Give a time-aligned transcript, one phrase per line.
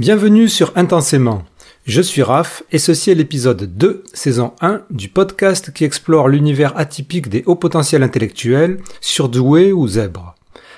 [0.00, 1.42] Bienvenue sur Intensément.
[1.84, 6.74] Je suis Raph et ceci est l'épisode 2, saison 1 du podcast qui explore l'univers
[6.78, 10.36] atypique des hauts potentiels intellectuels, surdoués ou zèbres,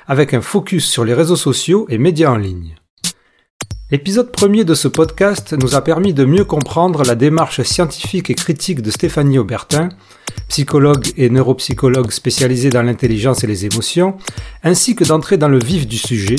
[0.09, 2.75] avec un focus sur les réseaux sociaux et médias en ligne.
[3.93, 8.35] L'épisode premier de ce podcast nous a permis de mieux comprendre la démarche scientifique et
[8.35, 9.91] critique de Stéphanie Aubertin,
[10.49, 14.17] psychologue et neuropsychologue spécialisée dans l'intelligence et les émotions,
[14.65, 16.37] ainsi que d'entrer dans le vif du sujet,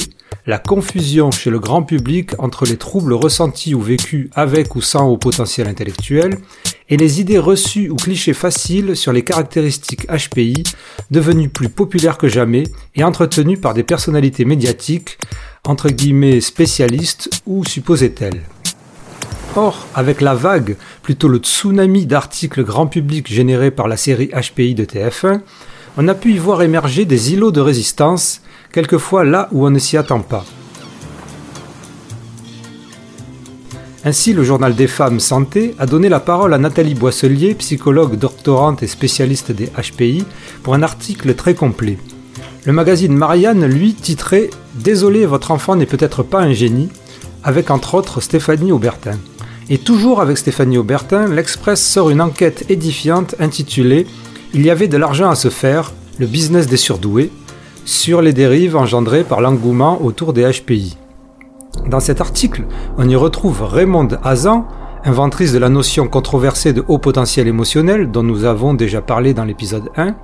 [0.48, 5.08] la confusion chez le grand public entre les troubles ressentis ou vécus avec ou sans
[5.08, 6.40] haut potentiel intellectuel
[6.90, 10.64] et les idées reçues ou clichés faciles sur les caractéristiques HPI
[11.12, 12.64] devenues plus populaires que jamais
[12.96, 15.18] et entretenues par des personnalités médiatiques
[15.66, 18.42] entre guillemets spécialistes ou supposait-elle.
[19.56, 24.74] Or, avec la vague, plutôt le tsunami d'articles grand public générés par la série HPI
[24.74, 25.42] de TF1,
[25.98, 29.78] on a pu y voir émerger des îlots de résistance, quelquefois là où on ne
[29.78, 30.44] s'y attend pas.
[34.06, 38.84] Ainsi, le journal des femmes Santé a donné la parole à Nathalie Boisselier, psychologue doctorante
[38.84, 40.26] et spécialiste des HPI,
[40.62, 41.98] pour un article très complet.
[42.66, 46.90] Le magazine Marianne, lui, titrait Désolé, votre enfant n'est peut-être pas un génie,
[47.46, 49.18] avec entre autres Stéphanie Aubertin.
[49.70, 54.06] Et toujours avec Stéphanie Aubertin, l'Express sort une enquête édifiante intitulée
[54.54, 57.32] Il y avait de l'argent à se faire, le business des surdoués,
[57.86, 60.98] sur les dérives engendrées par l'engouement autour des HPI.
[61.88, 62.66] Dans cet article,
[62.98, 64.68] on y retrouve Raymond Hazan,
[65.04, 69.44] inventrice de la notion controversée de haut potentiel émotionnel dont nous avons déjà parlé dans
[69.44, 70.16] l'épisode 1,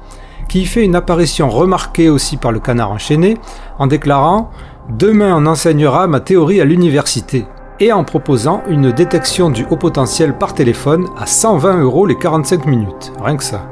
[0.47, 3.37] qui fait une apparition remarquée aussi par le canard enchaîné
[3.77, 4.51] en déclarant
[4.89, 7.45] Demain on enseignera ma théorie à l'université
[7.79, 12.65] et en proposant une détection du haut potentiel par téléphone à 120 euros les 45
[12.65, 13.69] minutes, rien que ça.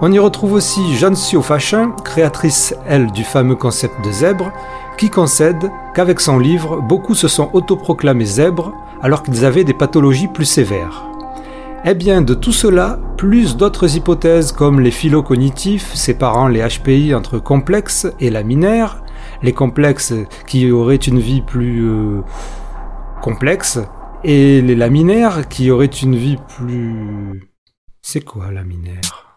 [0.00, 4.52] On y retrouve aussi Jeanne Sio Fachin, créatrice, elle, du fameux concept de zèbre,
[4.98, 10.28] qui concède qu'avec son livre, beaucoup se sont autoproclamés zèbres alors qu'ils avaient des pathologies
[10.28, 11.06] plus sévères.
[11.84, 17.38] Eh bien, de tout cela, plus d'autres hypothèses comme les phylocognitifs séparant les HPI entre
[17.38, 19.02] complexes et laminaires,
[19.42, 20.12] les complexes
[20.46, 22.22] qui auraient une vie plus euh,
[23.22, 23.78] complexe,
[24.24, 27.48] et les laminaires qui auraient une vie plus...
[28.02, 29.27] C'est quoi laminaire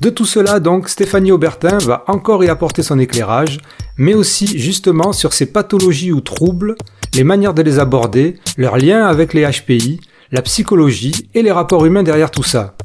[0.00, 3.58] De tout cela donc, Stéphanie Aubertin va encore y apporter son éclairage,
[3.96, 6.76] mais aussi justement sur ces pathologies ou troubles,
[7.14, 10.00] les manières de les aborder, leurs liens avec les HPI,
[10.30, 12.76] la psychologie et les rapports humains derrière tout ça.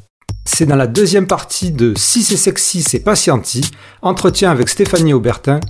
[0.44, 3.14] C'est dans la deuxième partie de Si c'est sexy, c'est pas
[4.02, 5.60] entretien avec Stéphanie Aubertin,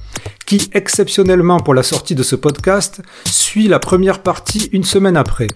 [0.46, 5.48] qui, exceptionnellement pour la sortie de ce podcast, suit la première partie une semaine après.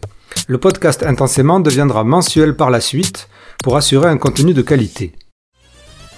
[0.49, 3.28] Le podcast Intensément deviendra mensuel par la suite
[3.62, 5.15] pour assurer un contenu de qualité.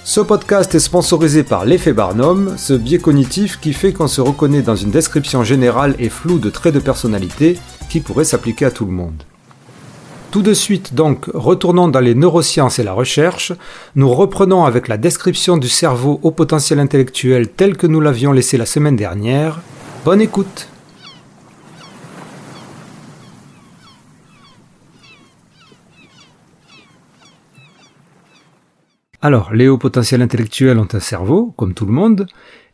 [0.03, 4.63] Ce podcast est sponsorisé par l'effet Barnum, ce biais cognitif qui fait qu'on se reconnaît
[4.63, 7.59] dans une description générale et floue de traits de personnalité
[7.91, 9.23] qui pourrait s'appliquer à tout le monde.
[10.31, 13.53] Tout de suite donc, retournons dans les neurosciences et la recherche,
[13.95, 18.57] nous reprenons avec la description du cerveau au potentiel intellectuel tel que nous l'avions laissé
[18.57, 19.61] la semaine dernière.
[20.05, 20.70] Bonne écoute
[29.23, 32.27] Alors, les hauts potentiels intellectuels ont un cerveau, comme tout le monde,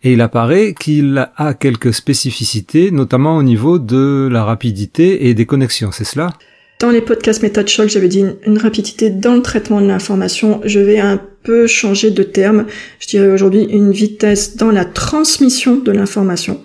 [0.04, 5.46] et il apparaît qu'il a quelques spécificités, notamment au niveau de la rapidité et des
[5.46, 6.32] connexions, c'est cela?
[6.78, 10.60] Dans les podcasts méthode choc, j'avais dit une, rapidité dans le traitement de l'information.
[10.64, 12.66] Je vais un peu changer de terme.
[13.00, 16.60] Je dirais aujourd'hui une vitesse dans la transmission de l'information.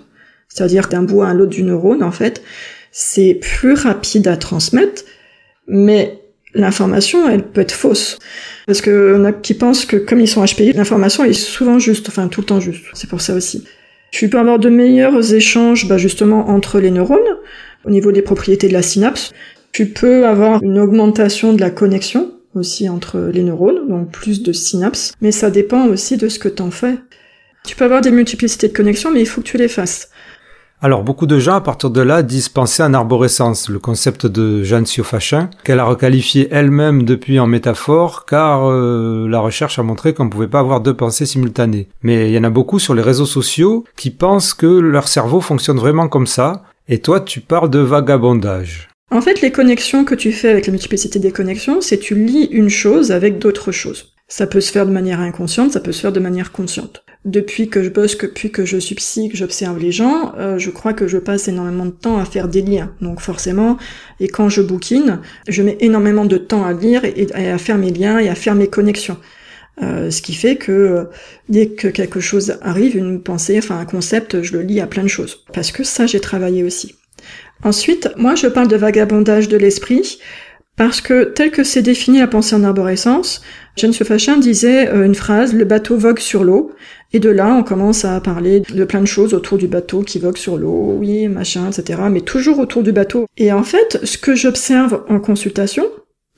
[0.48, 2.42] C'est-à-dire d'un bout à l'autre du neurone, en fait.
[2.90, 5.02] C'est plus rapide à transmettre,
[5.66, 6.21] mais
[6.54, 8.18] l'information, elle peut être fausse.
[8.66, 12.08] Parce que on a qui pensent que comme ils sont HPI, l'information est souvent juste,
[12.08, 12.84] enfin tout le temps juste.
[12.94, 13.64] C'est pour ça aussi.
[14.10, 17.18] Tu peux avoir de meilleurs échanges, bah, justement, entre les neurones,
[17.84, 19.32] au niveau des propriétés de la synapse.
[19.72, 24.52] Tu peux avoir une augmentation de la connexion aussi entre les neurones, donc plus de
[24.52, 26.98] synapses, mais ça dépend aussi de ce que t'en fais.
[27.66, 30.10] Tu peux avoir des multiplicités de connexions, mais il faut que tu les fasses.
[30.84, 34.64] Alors beaucoup de gens à partir de là disent penser en arborescence, le concept de
[34.64, 40.12] Jeanne Siofachin, qu'elle a requalifié elle-même depuis en métaphore, car euh, la recherche a montré
[40.12, 41.86] qu'on ne pouvait pas avoir deux pensées simultanées.
[42.02, 45.40] Mais il y en a beaucoup sur les réseaux sociaux qui pensent que leur cerveau
[45.40, 48.88] fonctionne vraiment comme ça, et toi tu parles de vagabondage.
[49.12, 52.48] En fait, les connexions que tu fais avec la multiplicité des connexions, c'est tu lis
[52.50, 54.14] une chose avec d'autres choses.
[54.26, 57.04] Ça peut se faire de manière inconsciente, ça peut se faire de manière consciente.
[57.24, 60.70] Depuis que je bosse, depuis que je suis psy, que j'observe les gens, euh, je
[60.70, 62.92] crois que je passe énormément de temps à faire des liens.
[63.00, 63.76] Donc forcément,
[64.18, 67.92] et quand je bouquine, je mets énormément de temps à lire et, à faire mes
[67.92, 69.18] liens et à faire mes connexions.
[69.82, 71.04] Euh, ce qui fait que euh,
[71.48, 75.04] dès que quelque chose arrive, une pensée, enfin un concept, je le lis à plein
[75.04, 75.44] de choses.
[75.52, 76.96] Parce que ça, j'ai travaillé aussi.
[77.62, 80.18] Ensuite, moi je parle de vagabondage de l'esprit
[80.76, 83.42] parce que tel que c'est défini la pensée en arborescence,
[83.76, 86.72] James Fachin disait une phrase, le bateau vogue sur l'eau,
[87.12, 90.18] et de là on commence à parler de plein de choses autour du bateau qui
[90.18, 93.26] vogue sur l'eau, oui, machin, etc., mais toujours autour du bateau.
[93.36, 95.86] Et en fait, ce que j'observe en consultation,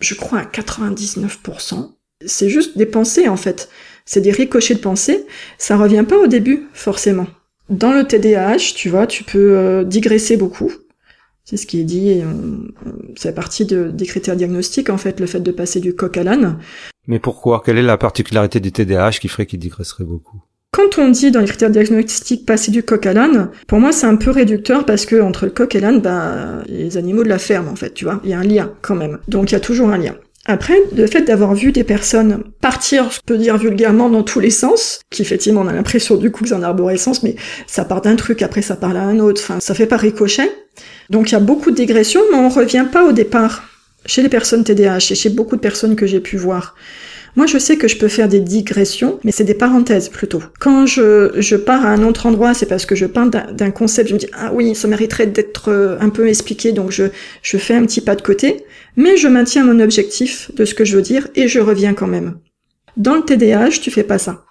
[0.00, 1.90] je crois à 99%,
[2.26, 3.68] c'est juste des pensées en fait.
[4.04, 5.26] C'est des ricochets de pensées,
[5.58, 7.26] ça revient pas au début, forcément.
[7.70, 10.70] Dans le TDAH, tu vois, tu peux euh, digresser beaucoup,
[11.44, 12.22] c'est ce qui est dit,
[13.16, 16.22] c'est partie de, des critères diagnostiques, en fait, le fait de passer du coq à
[16.22, 16.58] l'âne.
[17.06, 17.62] Mais pourquoi?
[17.64, 20.42] Quelle est la particularité du TDAH qui ferait qu'il digresserait beaucoup?
[20.74, 24.06] Quand on dit dans les critères diagnostiques passer du coq à l'âne, pour moi c'est
[24.06, 27.38] un peu réducteur parce que entre le coq et l'âne, bah, les animaux de la
[27.38, 29.18] ferme en fait, tu vois, il y a un lien quand même.
[29.28, 30.16] Donc il y a toujours un lien.
[30.46, 34.50] Après, le fait d'avoir vu des personnes partir, je peux dire vulgairement, dans tous les
[34.50, 37.36] sens, qui effectivement on a l'impression du coup que c'est en arborescence, mais
[37.68, 40.50] ça part d'un truc, après ça part à un autre, enfin ça fait pas ricochet.
[41.08, 43.62] Donc il y a beaucoup de dégressions, mais on revient pas au départ
[44.06, 46.74] chez les personnes TDAH et chez beaucoup de personnes que j'ai pu voir.
[47.36, 50.42] Moi, je sais que je peux faire des digressions, mais c'est des parenthèses plutôt.
[50.60, 54.08] Quand je, je pars à un autre endroit, c'est parce que je parle d'un concept,
[54.08, 57.04] je me dis, ah oui, ça mériterait d'être euh, un peu expliqué, donc je,
[57.42, 58.64] je fais un petit pas de côté,
[58.96, 62.06] mais je maintiens mon objectif de ce que je veux dire et je reviens quand
[62.06, 62.38] même.
[62.96, 64.44] Dans le TDAH, tu fais pas ça.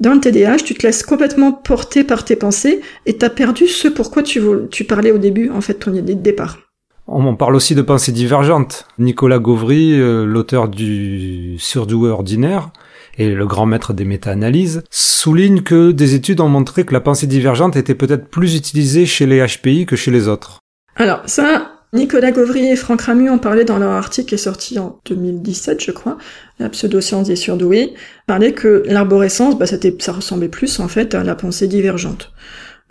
[0.00, 3.86] Dans le TDAH, tu te laisses complètement porter par tes pensées et t'as perdu ce
[3.86, 6.67] pourquoi tu, tu parlais au début, en fait, ton idée de départ.
[7.10, 8.86] On parle aussi de pensées divergentes.
[8.98, 12.68] Nicolas Gauvry, euh, l'auteur du Surdoué ordinaire
[13.16, 17.26] et le grand maître des méta-analyses, souligne que des études ont montré que la pensée
[17.26, 20.60] divergente était peut-être plus utilisée chez les HPI que chez les autres.
[20.96, 24.78] Alors ça, Nicolas Gauvry et Franck Ramu ont parlé dans leur article qui est sorti
[24.78, 26.18] en 2017, je crois,
[26.58, 27.94] la pseudoscience des surdoués,
[28.26, 32.32] parlaient que l'arborescence, bah, ça ressemblait plus en fait à la pensée divergente.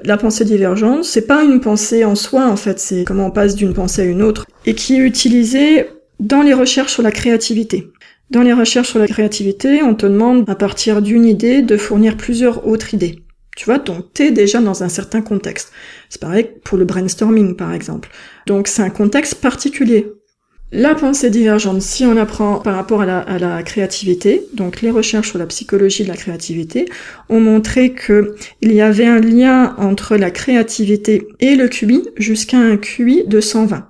[0.04, 3.56] La pensée divergente, c'est pas une pensée en soi en fait, c'est comment on passe
[3.56, 5.88] d'une pensée à une autre, et qui est utilisée
[6.20, 7.90] dans les recherches sur la créativité.
[8.30, 12.16] Dans les recherches sur la créativité, on te demande à partir d'une idée de fournir
[12.18, 13.24] plusieurs autres idées.
[13.56, 15.72] Tu vois, donc t'es déjà dans un certain contexte.
[16.10, 18.10] C'est pareil pour le brainstorming, par exemple.
[18.46, 20.12] Donc c'est un contexte particulier.
[20.74, 25.40] La pensée divergente, si on apprend par rapport à la, créativité, donc les recherches sur
[25.40, 26.90] la psychologie de la créativité,
[27.30, 32.58] ont montré que il y avait un lien entre la créativité et le QI jusqu'à
[32.58, 33.88] un QI de 120.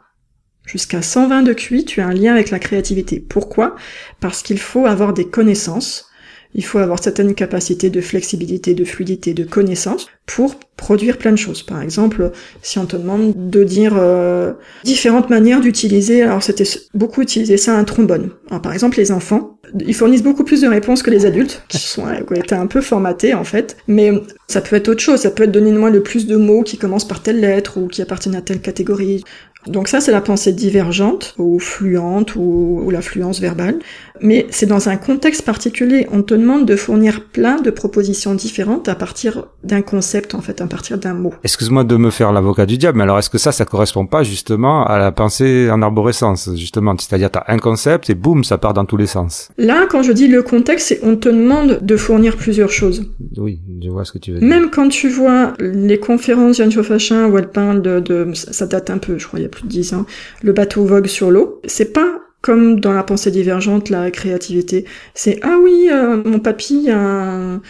[0.67, 3.25] Jusqu'à 120 de QI, tu as un lien avec la créativité.
[3.27, 3.75] Pourquoi?
[4.19, 6.11] Parce qu'il faut avoir des connaissances
[6.53, 11.37] il faut avoir certaines capacités de flexibilité, de fluidité, de connaissance pour produire plein de
[11.37, 11.63] choses.
[11.63, 14.53] Par exemple, si on te demande de dire euh,
[14.83, 18.31] différentes manières d'utiliser, alors c'était beaucoup utiliser ça un trombone.
[18.61, 22.05] Par exemple, les enfants, ils fournissent beaucoup plus de réponses que les adultes, qui sont
[22.35, 23.77] été un peu formatés en fait.
[23.87, 24.11] Mais
[24.47, 25.19] ça peut être autre chose.
[25.19, 27.87] Ça peut être donner moi le plus de mots qui commencent par telle lettre ou
[27.87, 29.23] qui appartiennent à telle catégorie.
[29.65, 33.79] Donc ça, c'est la pensée divergente ou fluente ou, ou l'affluence verbale.
[34.21, 36.07] Mais c'est dans un contexte particulier.
[36.11, 40.61] On te demande de fournir plein de propositions différentes à partir d'un concept, en fait,
[40.61, 41.33] à partir d'un mot.
[41.43, 44.23] Excuse-moi de me faire l'avocat du diable, mais alors est-ce que ça, ça correspond pas
[44.23, 46.95] justement à la pensée en arborescence, justement?
[46.97, 49.49] C'est-à-dire, t'as un concept et boum, ça part dans tous les sens.
[49.57, 53.11] Là, quand je dis le contexte, c'est on te demande de fournir plusieurs choses.
[53.37, 54.47] Oui, je vois ce que tu veux dire.
[54.47, 58.91] Même quand tu vois les conférences Jeanne Fachin où elle parle de, de, ça date
[58.91, 60.05] un peu, je crois, il y a plus de dix ans,
[60.43, 64.85] le bateau vogue sur l'eau, c'est pas comme dans la pensée divergente, la créativité.
[65.13, 67.61] C'est ah oui, euh, mon papy a un,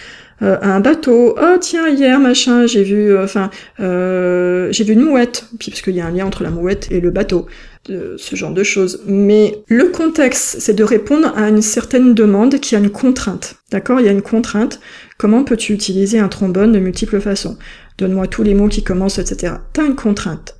[0.42, 1.36] euh, un, bateau.
[1.42, 5.46] Oh tiens, hier machin, j'ai vu, euh, enfin, j'ai vu une mouette.
[5.58, 7.48] Puis parce qu'il y a un lien entre la mouette et le bateau,
[8.18, 9.02] ce genre de choses.
[9.06, 13.56] Mais le contexte, c'est de répondre à une certaine demande qui a une contrainte.
[13.72, 14.00] D'accord?
[14.00, 14.80] Il y a une contrainte.
[15.18, 17.58] Comment peux-tu utiliser un trombone de multiples façons?
[17.98, 19.56] Donne-moi tous les mots qui commencent, etc.
[19.74, 20.56] T'as une contrainte.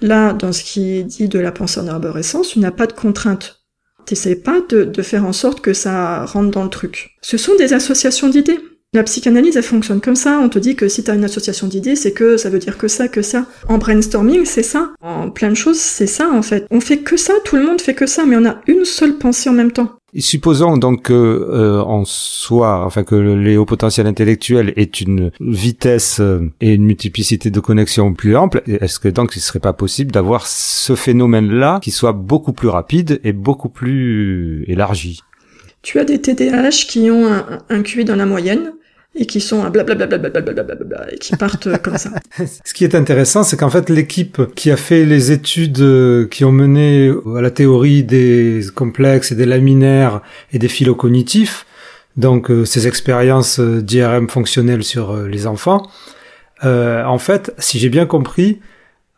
[0.00, 2.92] Là, dans ce qui est dit de la pensée en arborescence, tu n'as pas de
[2.92, 3.60] contrainte.
[4.06, 7.16] T'essayes pas de, de faire en sorte que ça rentre dans le truc.
[7.22, 8.60] Ce sont des associations d'idées.
[8.94, 10.38] La psychanalyse, elle fonctionne comme ça.
[10.40, 12.78] On te dit que si tu as une association d'idées, c'est que ça veut dire
[12.78, 13.44] que ça, que ça.
[13.68, 14.92] En brainstorming, c'est ça.
[15.02, 16.64] En plein de choses, c'est ça, en fait.
[16.70, 19.18] On fait que ça, tout le monde fait que ça, mais on a une seule
[19.18, 19.90] pensée en même temps.
[20.16, 26.20] Supposons donc que euh, on soit, enfin que le haut potentiel intellectuel est une vitesse
[26.20, 28.62] euh, et une multiplicité de connexions plus ample.
[28.68, 33.20] Est-ce que donc il serait pas possible d'avoir ce phénomène-là qui soit beaucoup plus rapide
[33.24, 35.20] et beaucoup plus élargi?
[35.82, 38.72] Tu as des TDAH qui ont un, un QI dans la moyenne
[39.16, 42.10] et qui sont blablabla et qui partent comme ça.
[42.64, 46.52] Ce qui est intéressant, c'est qu'en fait l'équipe qui a fait les études qui ont
[46.52, 50.20] mené à la théorie des complexes et des laminaires
[50.52, 51.66] et des phylocognitifs,
[52.16, 55.88] donc ces expériences d'IRM fonctionnelles sur les enfants,
[56.64, 58.60] euh, en fait, si j'ai bien compris,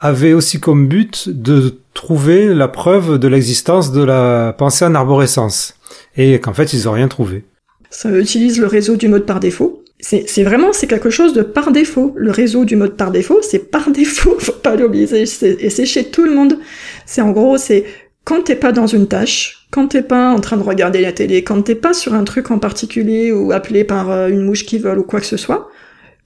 [0.00, 5.74] avait aussi comme but de trouver la preuve de l'existence de la pensée en arborescence.
[6.16, 7.44] Et qu'en fait, ils ont rien trouvé.
[7.90, 9.82] Ça utilise le réseau du mode par défaut.
[9.98, 12.12] C'est vraiment, c'est quelque chose de par défaut.
[12.16, 15.08] Le réseau du mode par défaut, c'est par défaut, faut pas l'oublier.
[15.22, 16.58] Et c'est chez tout le monde.
[17.06, 17.84] C'est en gros, c'est
[18.24, 21.44] quand t'es pas dans une tâche, quand t'es pas en train de regarder la télé,
[21.44, 24.78] quand t'es pas sur un truc en particulier ou appelé par euh, une mouche qui
[24.78, 25.70] vole ou quoi que ce soit,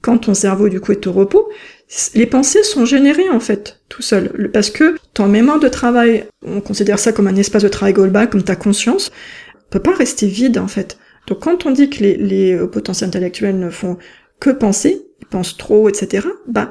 [0.00, 1.49] quand ton cerveau du coup est au repos,
[2.15, 4.50] les pensées sont générées en fait tout seul.
[4.53, 8.31] Parce que ton mémoire de travail, on considère ça comme un espace de travail global,
[8.31, 9.11] comme ta conscience,
[9.71, 10.99] peut pas rester vide en fait.
[11.27, 13.99] Donc quand on dit que les, les potentiels intellectuels ne font
[14.41, 16.71] que penser, ils pensent trop, etc., bah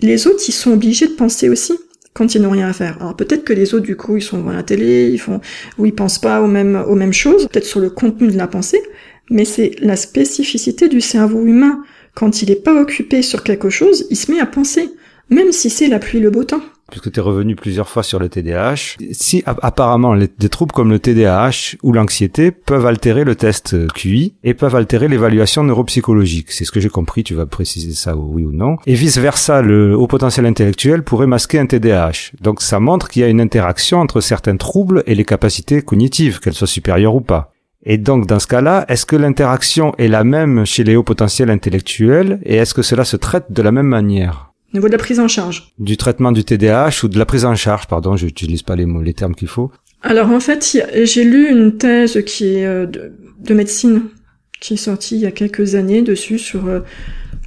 [0.00, 1.74] les autres ils sont obligés de penser aussi
[2.14, 2.96] quand ils n'ont rien à faire.
[3.00, 5.40] Alors peut-être que les autres du coup ils sont devant la télé, ils font
[5.76, 8.46] ou ils pensent pas aux mêmes aux mêmes choses, peut-être sur le contenu de la
[8.46, 8.82] pensée,
[9.30, 11.82] mais c'est la spécificité du cerveau humain.
[12.14, 14.90] Quand il n'est pas occupé sur quelque chose, il se met à penser,
[15.30, 18.18] même si c'est la pluie le beau temps puisque tu es revenu plusieurs fois sur
[18.18, 23.76] le TDAH, si apparemment des troubles comme le TDAH ou l'anxiété peuvent altérer le test
[23.92, 26.50] QI et peuvent altérer l'évaluation neuropsychologique.
[26.50, 28.76] C'est ce que j'ai compris, tu vas préciser ça oui ou non.
[28.86, 32.32] Et vice-versa, le haut potentiel intellectuel pourrait masquer un TDAH.
[32.40, 36.40] Donc ça montre qu'il y a une interaction entre certains troubles et les capacités cognitives,
[36.40, 37.52] qu'elles soient supérieures ou pas.
[37.84, 41.48] Et donc, dans ce cas-là, est-ce que l'interaction est la même chez les hauts potentiels
[41.48, 44.47] intellectuels et est-ce que cela se traite de la même manière?
[44.72, 45.72] Au niveau de la prise en charge.
[45.78, 48.86] Du traitement du TDAH ou de la prise en charge, pardon, je n'utilise pas les
[48.86, 49.70] mots, les termes qu'il faut.
[50.02, 54.02] Alors en fait, j'ai lu une thèse qui est euh, de, médecine
[54.60, 56.80] qui est sortie il y a quelques années dessus sur euh,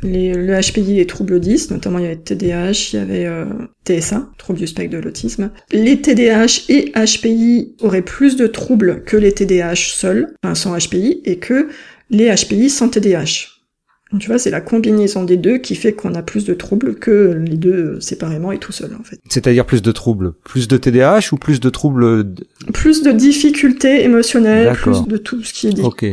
[0.02, 3.46] les, le HPI et troubles 10, notamment il y avait TDAH, il y avait euh,
[3.86, 5.52] TSA, trouble du spectre de l'autisme.
[5.72, 11.22] Les TDAH et HPI auraient plus de troubles que les TDAH seuls, enfin sans HPI,
[11.26, 11.70] et que
[12.10, 13.61] les HPI sans TDAH.
[14.20, 17.42] Tu vois, c'est la combinaison des deux qui fait qu'on a plus de troubles que
[17.46, 19.20] les deux séparément et tout seul, en fait.
[19.30, 22.26] C'est-à-dire plus de troubles Plus de TDAH ou plus de troubles
[22.74, 25.82] Plus de difficultés émotionnelles, plus de tout ce qui est dit.
[25.82, 26.06] Ok.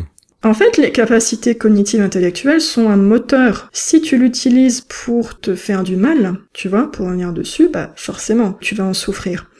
[0.45, 3.69] En fait, les capacités cognitives intellectuelles sont un moteur.
[3.73, 8.57] Si tu l'utilises pour te faire du mal, tu vois, pour venir dessus, bah forcément,
[8.61, 9.50] tu vas en souffrir.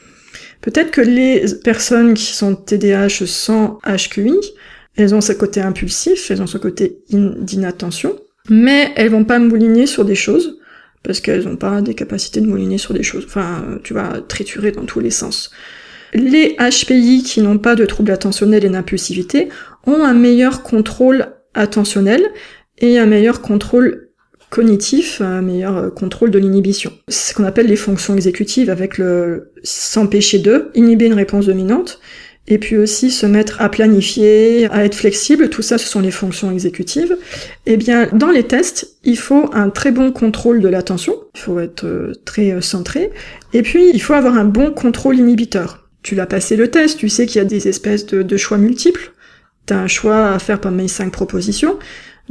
[0.61, 4.35] Peut-être que les personnes qui sont TDAH sans HQI,
[4.97, 8.16] elles ont ce côté impulsif, elles ont ce côté d'inattention,
[8.49, 10.59] mais elles vont pas mouliner sur des choses
[11.02, 13.25] parce qu'elles n'ont pas des capacités de mouliner sur des choses.
[13.26, 15.50] Enfin, tu vas triturer dans tous les sens.
[16.14, 19.49] Les HPI qui n'ont pas de troubles attentionnels et d'impulsivité
[19.87, 22.23] ont un meilleur contrôle attentionnel
[22.78, 24.09] et un meilleur contrôle
[24.50, 26.93] cognitif, un meilleur contrôle de l'inhibition.
[27.09, 32.00] C'est ce qu'on appelle les fonctions exécutives avec le s'empêcher de, inhiber une réponse dominante,
[32.49, 36.11] et puis aussi se mettre à planifier, à être flexible, tout ça ce sont les
[36.11, 37.17] fonctions exécutives.
[37.67, 41.61] Eh bien, dans les tests, il faut un très bon contrôle de l'attention, il faut
[41.61, 43.11] être euh, très euh, centré,
[43.52, 45.88] et puis il faut avoir un bon contrôle inhibiteur.
[46.02, 49.12] Tu l'as passé le test, tu sais qu'il y a des espèces de, choix multiples,
[49.67, 51.78] tu as un choix à faire parmi cinq propositions,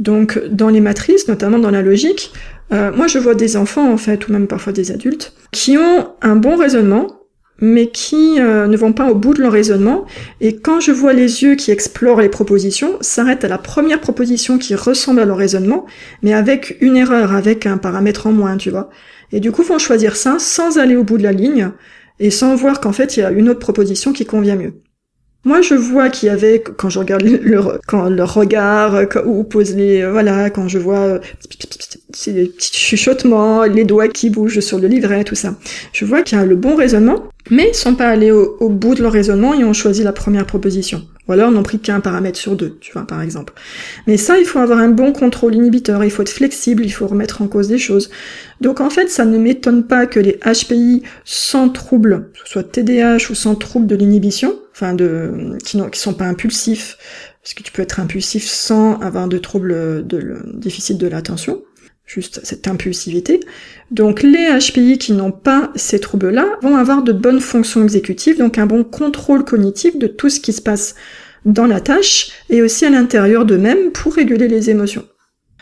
[0.00, 2.32] donc dans les matrices, notamment dans la logique,
[2.72, 6.08] euh, moi je vois des enfants en fait, ou même parfois des adultes, qui ont
[6.22, 7.17] un bon raisonnement,
[7.60, 10.06] mais qui euh, ne vont pas au bout de leur raisonnement.
[10.40, 14.58] Et quand je vois les yeux qui explorent les propositions, s'arrêtent à la première proposition
[14.58, 15.86] qui ressemble à leur raisonnement,
[16.22, 18.90] mais avec une erreur, avec un paramètre en moins, tu vois.
[19.32, 21.70] Et du coup, vont choisir ça sans aller au bout de la ligne
[22.20, 24.74] et sans voir qu'en fait, il y a une autre proposition qui convient mieux.
[25.44, 29.74] Moi, je vois qu'il y avait, quand je regarde leur, quand leur regard, ou pose
[29.74, 31.18] les, voilà, quand je vois euh,
[32.12, 35.54] ces petits chuchotements, les doigts qui bougent sur le livret, tout ça.
[35.92, 39.02] Je vois qu'il y a le bon raisonnement, mais sont pas allés au, bout de
[39.02, 41.06] leur raisonnement et ont choisi la première proposition.
[41.26, 43.52] Ou alors n'ont pris qu'un paramètre sur deux, tu vois, par exemple.
[44.06, 47.06] Mais ça, il faut avoir un bon contrôle inhibiteur, il faut être flexible, il faut
[47.06, 48.10] remettre en cause des choses.
[48.60, 52.62] Donc en fait, ça ne m'étonne pas que les HPI sans trouble, que ce soit
[52.62, 56.96] TDAH ou sans trouble de l'inhibition, enfin de qui, qui sont pas impulsifs,
[57.42, 61.62] parce que tu peux être impulsif sans avoir de trouble de, déficit de l'attention,
[62.08, 63.38] juste cette impulsivité.
[63.92, 68.58] Donc les HPI qui n'ont pas ces troubles-là vont avoir de bonnes fonctions exécutives, donc
[68.58, 70.96] un bon contrôle cognitif de tout ce qui se passe
[71.44, 75.04] dans la tâche et aussi à l'intérieur d'eux-mêmes pour réguler les émotions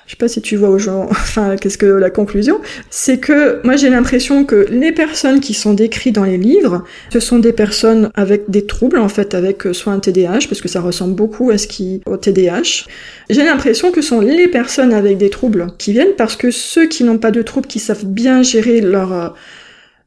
[0.06, 2.60] je sais pas si tu vois aux enfin, qu'est-ce que la conclusion,
[2.90, 7.20] c'est que moi j'ai l'impression que les personnes qui sont décrites dans les livres, ce
[7.20, 10.68] sont des personnes avec des troubles, en fait, avec euh, soit un TDAH, parce que
[10.68, 12.86] ça ressemble beaucoup à ce qui, au TDAH.
[13.30, 16.86] J'ai l'impression que ce sont les personnes avec des troubles qui viennent parce que ceux
[16.86, 19.28] qui n'ont pas de troubles, qui savent bien gérer leur, euh,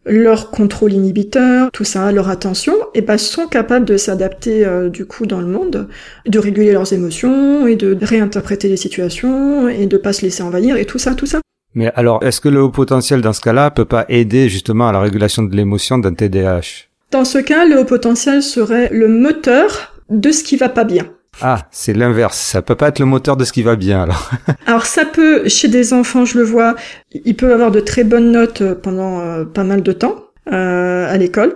[0.05, 5.05] leur contrôle inhibiteur, tout ça, leur attention, et ben sont capables de s'adapter euh, du
[5.05, 5.87] coup dans le monde,
[6.25, 10.77] de réguler leurs émotions et de réinterpréter les situations et de pas se laisser envahir
[10.77, 11.41] et tout ça, tout ça.
[11.75, 14.91] Mais alors, est-ce que le haut potentiel dans ce cas-là peut pas aider justement à
[14.91, 19.93] la régulation de l'émotion d'un TDAH Dans ce cas, le haut potentiel serait le moteur
[20.09, 21.07] de ce qui va pas bien.
[21.41, 22.37] Ah, c'est l'inverse.
[22.37, 24.29] Ça peut pas être le moteur de ce qui va bien, alors.
[24.65, 26.75] alors ça peut, chez des enfants, je le vois,
[27.11, 30.15] ils peuvent avoir de très bonnes notes euh, pendant euh, pas mal de temps
[30.51, 31.55] euh, à l'école.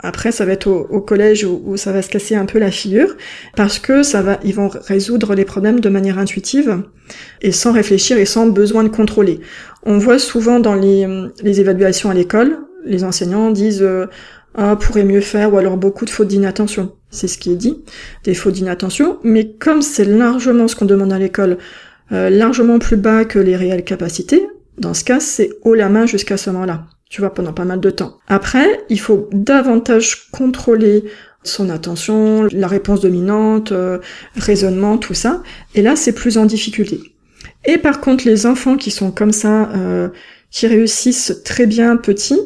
[0.00, 2.70] Après, ça va être au, collège où, où, ça va se casser un peu la
[2.70, 3.16] figure,
[3.56, 6.84] parce que ça va, ils vont résoudre les problèmes de manière intuitive
[7.42, 9.40] et sans réfléchir et sans besoin de contrôler.
[9.82, 11.04] On voit souvent dans les,
[11.42, 14.06] les évaluations à l'école, les enseignants disent euh,
[14.58, 16.92] ah pourrait mieux faire ou alors beaucoup de fautes d'inattention.
[17.10, 17.82] C'est ce qui est dit,
[18.24, 19.18] des fautes d'inattention.
[19.22, 21.58] Mais comme c'est largement ce qu'on demande à l'école,
[22.12, 24.48] euh, largement plus bas que les réelles capacités,
[24.78, 27.80] dans ce cas, c'est haut la main jusqu'à ce moment-là tu vois, pendant pas mal
[27.80, 28.18] de temps.
[28.28, 31.04] Après, il faut davantage contrôler
[31.42, 33.98] son attention, la réponse dominante, euh,
[34.36, 35.42] raisonnement, tout ça.
[35.74, 37.00] Et là, c'est plus en difficulté.
[37.64, 40.08] Et par contre, les enfants qui sont comme ça, euh,
[40.50, 42.40] qui réussissent très bien petits,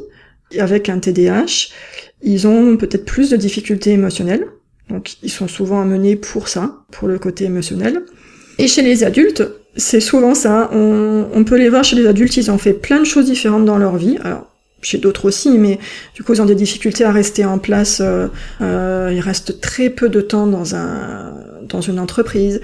[0.59, 1.71] avec un TDAH,
[2.23, 4.47] ils ont peut-être plus de difficultés émotionnelles.
[4.88, 8.02] Donc, ils sont souvent amenés pour ça, pour le côté émotionnel.
[8.59, 9.45] Et chez les adultes,
[9.76, 10.71] c'est souvent ça.
[10.73, 13.64] On, on, peut les voir chez les adultes, ils ont fait plein de choses différentes
[13.64, 14.19] dans leur vie.
[14.23, 14.52] Alors,
[14.83, 15.79] chez d'autres aussi, mais
[16.14, 18.00] du coup ils ont des difficultés à rester en place.
[18.00, 18.26] Euh,
[18.61, 21.35] euh, ils restent très peu de temps dans un
[21.69, 22.61] dans une entreprise.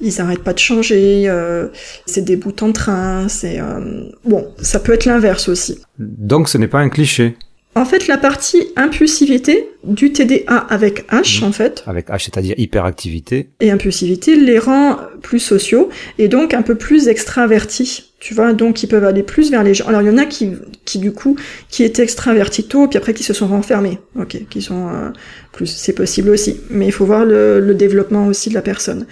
[0.00, 1.24] Ils n'arrêtent pas de changer.
[1.28, 1.68] Euh,
[2.06, 3.28] c'est des bouts en train.
[3.28, 5.78] C'est euh, bon, ça peut être l'inverse aussi.
[5.98, 7.36] Donc ce n'est pas un cliché.
[7.74, 11.44] En fait, la partie impulsivité du TDA avec H, mmh.
[11.44, 11.82] en fait.
[11.86, 13.48] Avec H, c'est-à-dire hyperactivité.
[13.60, 15.88] Et impulsivité les rend plus sociaux
[16.18, 18.12] et donc un peu plus extravertis.
[18.20, 19.86] Tu vois, donc ils peuvent aller plus vers les gens.
[19.86, 20.50] Alors il y en a qui,
[20.84, 21.36] qui du coup,
[21.70, 23.98] qui étaient extravertis tôt, puis après qui se sont renfermés.
[24.16, 25.08] Ok, qui sont euh,
[25.52, 26.60] plus, c'est possible aussi.
[26.68, 29.06] Mais il faut voir le, le développement aussi de la personne.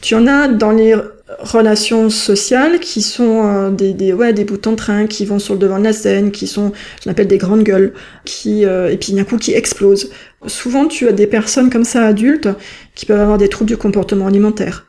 [0.00, 0.96] Tu en as dans les
[1.38, 5.54] relations sociales qui sont euh, des, des, ouais, des bouts en train, qui vont sur
[5.54, 7.92] le devant de la scène, qui sont, je l'appelle des grandes gueules,
[8.24, 10.10] qui, euh, et puis d'un coup qui explosent.
[10.46, 12.48] Souvent, tu as des personnes comme ça adultes
[12.94, 14.86] qui peuvent avoir des troubles du comportement alimentaire.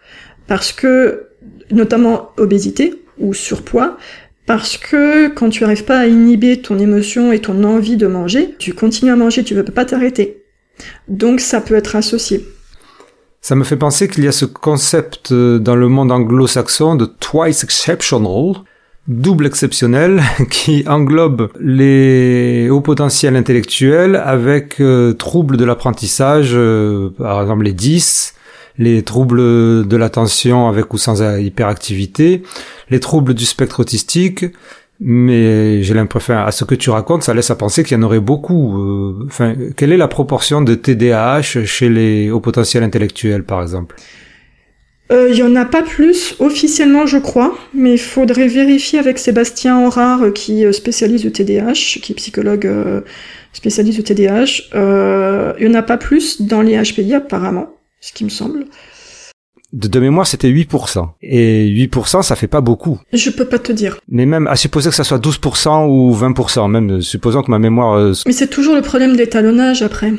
[0.48, 1.28] Parce que,
[1.72, 3.98] notamment obésité ou surpoids,
[4.46, 8.56] parce que quand tu n'arrives pas à inhiber ton émotion et ton envie de manger,
[8.60, 10.44] tu continues à manger, tu ne peux pas t'arrêter.
[11.08, 12.46] Donc ça peut être associé.
[13.44, 17.04] Ça me fait penser qu'il y a ce concept euh, dans le monde anglo-saxon de
[17.04, 18.54] twice exceptional,
[19.10, 27.42] double exceptionnel, qui englobe les hauts potentiels intellectuels avec euh, troubles de l'apprentissage, euh, par
[27.42, 28.34] exemple les 10,
[28.78, 29.42] les troubles
[29.90, 32.44] de l'attention avec ou sans hyperactivité,
[32.90, 34.46] les troubles du spectre autistique,
[35.04, 38.04] mais j'ai l'impression, à ce que tu racontes, ça laisse à penser qu'il y en
[38.04, 38.80] aurait beaucoup.
[38.80, 43.96] Euh, enfin, quelle est la proportion de TDAH chez les hauts potentiels intellectuels, par exemple?
[45.12, 49.20] Euh, il y en a pas plus officiellement, je crois, mais il faudrait vérifier avec
[49.20, 52.68] Sébastien Horard, qui spécialise le TDAH, qui est psychologue
[53.54, 54.76] spécialiste du TDAH.
[54.76, 57.70] Euh, il y en a pas plus dans les HPI apparemment,
[58.02, 58.66] ce qui me semble
[59.74, 61.10] de, mémoire, c'était 8%.
[61.22, 63.00] Et 8%, ça fait pas beaucoup.
[63.12, 63.98] Je peux pas te dire.
[64.08, 67.98] Mais même, à supposer que ça soit 12% ou 20%, même, supposons que ma mémoire...
[67.98, 70.14] Euh, Mais c'est toujours le problème d'étalonnage, après.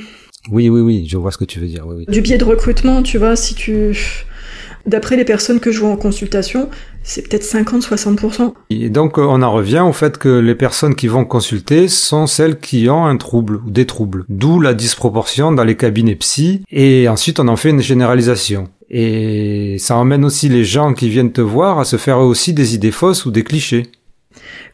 [0.51, 2.07] Oui, oui, oui, je vois ce que tu veux dire, oui, oui.
[2.09, 3.97] Du biais de recrutement, tu vois, si tu...
[4.87, 6.69] D'après les personnes que je vois en consultation,
[7.03, 8.53] c'est peut-être 50-60%.
[8.69, 12.61] Et donc on en revient au fait que les personnes qui vont consulter sont celles
[12.61, 14.27] qui ont un trouble ou des troubles.
[14.29, 16.63] D'où la disproportion dans les cabinets psy.
[16.71, 18.69] Et ensuite on en fait une généralisation.
[18.97, 22.77] Et ça emmène aussi les gens qui viennent te voir à se faire aussi des
[22.77, 23.91] idées fausses ou des clichés.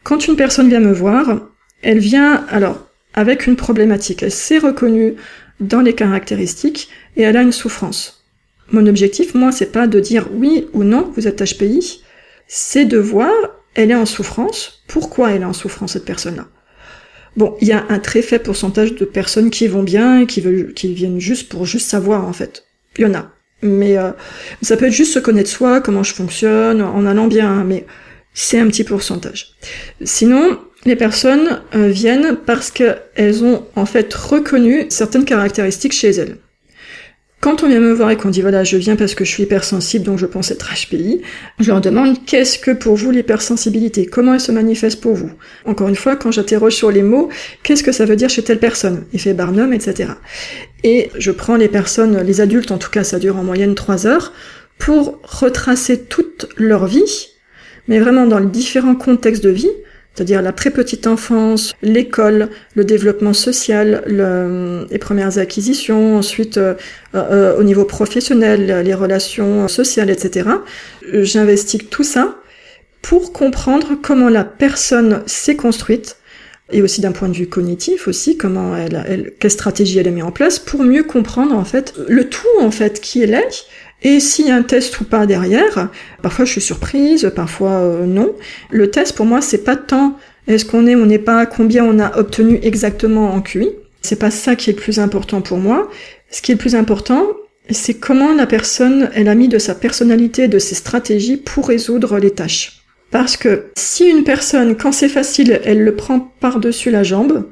[0.03, 1.41] Quand une personne vient me voir,
[1.81, 4.21] elle vient alors avec une problématique.
[4.21, 5.15] Elle s'est reconnue
[5.59, 8.23] dans les caractéristiques et elle a une souffrance.
[8.71, 12.03] Mon objectif, moi, c'est pas de dire oui ou non, vous êtes HPI,
[12.45, 13.33] c'est de voir,
[13.73, 16.45] elle est en souffrance, pourquoi elle est en souffrance, cette personne-là?
[17.37, 20.93] Bon, il y a un très faible pourcentage de personnes qui vont bien et qui
[20.93, 22.65] viennent juste pour juste savoir, en fait.
[22.99, 23.31] Il y en a.
[23.61, 24.11] Mais euh,
[24.61, 27.85] ça peut être juste se connaître soi, comment je fonctionne, en allant bien, hein, mais
[28.33, 29.55] c'est un petit pourcentage.
[30.03, 36.37] Sinon, les personnes euh, viennent parce qu'elles ont en fait reconnu certaines caractéristiques chez elles.
[37.41, 39.43] Quand on vient me voir et qu'on dit voilà, je viens parce que je suis
[39.43, 41.23] hypersensible, donc je pense être HPI,
[41.59, 44.05] je leur demande qu'est-ce que pour vous l'hypersensibilité?
[44.05, 45.31] Comment elle se manifeste pour vous?
[45.65, 47.29] Encore une fois, quand j'interroge sur les mots,
[47.63, 49.05] qu'est-ce que ça veut dire chez telle personne?
[49.11, 50.11] Effet Barnum, etc.
[50.83, 54.05] Et je prends les personnes, les adultes en tout cas, ça dure en moyenne trois
[54.05, 54.33] heures,
[54.77, 57.29] pour retracer toute leur vie,
[57.87, 59.71] mais vraiment dans les différents contextes de vie,
[60.13, 66.73] c'est-à-dire la très petite enfance, l'école, le développement social, les premières acquisitions, ensuite euh,
[67.15, 70.49] euh, au niveau professionnel, les relations sociales, etc.
[71.13, 72.37] J'investis tout ça
[73.01, 76.17] pour comprendre comment la personne s'est construite
[76.73, 80.11] et aussi d'un point de vue cognitif aussi, comment elle, elle, quelle stratégie elle a
[80.11, 83.65] mis en place pour mieux comprendre en fait le tout en fait qui elle est
[84.03, 85.89] et s'il y a un test ou pas derrière.
[86.21, 88.33] Parfois je suis surprise, parfois euh, non.
[88.69, 91.99] Le test pour moi c'est pas tant est-ce qu'on est ou n'est pas, combien on
[91.99, 93.69] a obtenu exactement en QI.
[94.01, 95.89] C'est pas ça qui est le plus important pour moi.
[96.31, 97.27] Ce qui est le plus important,
[97.69, 102.17] c'est comment la personne elle a mis de sa personnalité, de ses stratégies pour résoudre
[102.17, 102.81] les tâches.
[103.11, 107.49] Parce que si une personne, quand c'est facile, elle le prend par-dessus la jambe,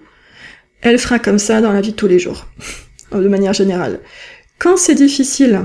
[0.82, 2.48] elle fera comme ça dans la vie de tous les jours,
[3.12, 4.00] de manière générale.
[4.58, 5.62] Quand c'est difficile,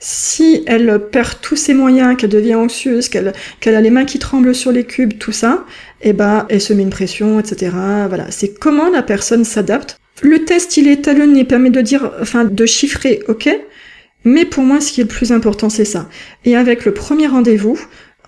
[0.00, 3.34] si elle perd tous ses moyens, qu'elle devient anxieuse, qu'elle
[3.64, 5.66] a les mains qui tremblent sur les cubes, tout ça,
[6.00, 7.72] eh ben, elle se met une pression, etc.
[8.08, 9.98] Voilà, c'est comment la personne s'adapte.
[10.22, 13.48] Le test, il est talonné, permet de dire, enfin, de chiffrer, ok.
[14.24, 16.08] Mais pour moi, ce qui est le plus important, c'est ça.
[16.44, 17.78] Et avec le premier rendez-vous,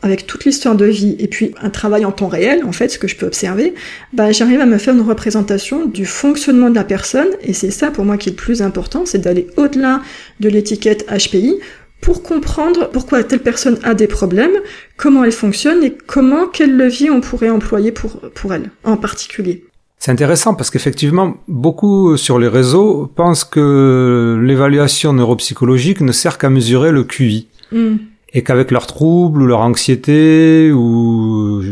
[0.03, 2.99] avec toute l'histoire de vie et puis un travail en temps réel, en fait, ce
[2.99, 3.75] que je peux observer,
[4.13, 7.91] bah, j'arrive à me faire une représentation du fonctionnement de la personne et c'est ça
[7.91, 10.03] pour moi qui est le plus important, c'est d'aller au-delà
[10.41, 11.61] de l'étiquette HPI
[12.01, 14.57] pour comprendre pourquoi telle personne a des problèmes,
[14.97, 19.65] comment elle fonctionne et comment, quel levier on pourrait employer pour, pour elle, en particulier.
[20.01, 26.51] C'est intéressant parce qu'effectivement, beaucoup sur les réseaux pensent que l'évaluation neuropsychologique ne sert qu'à
[26.51, 27.47] mesurer le QI.
[27.71, 27.99] Hmm
[28.33, 31.63] et qu'avec leurs troubles ou leur anxiété ou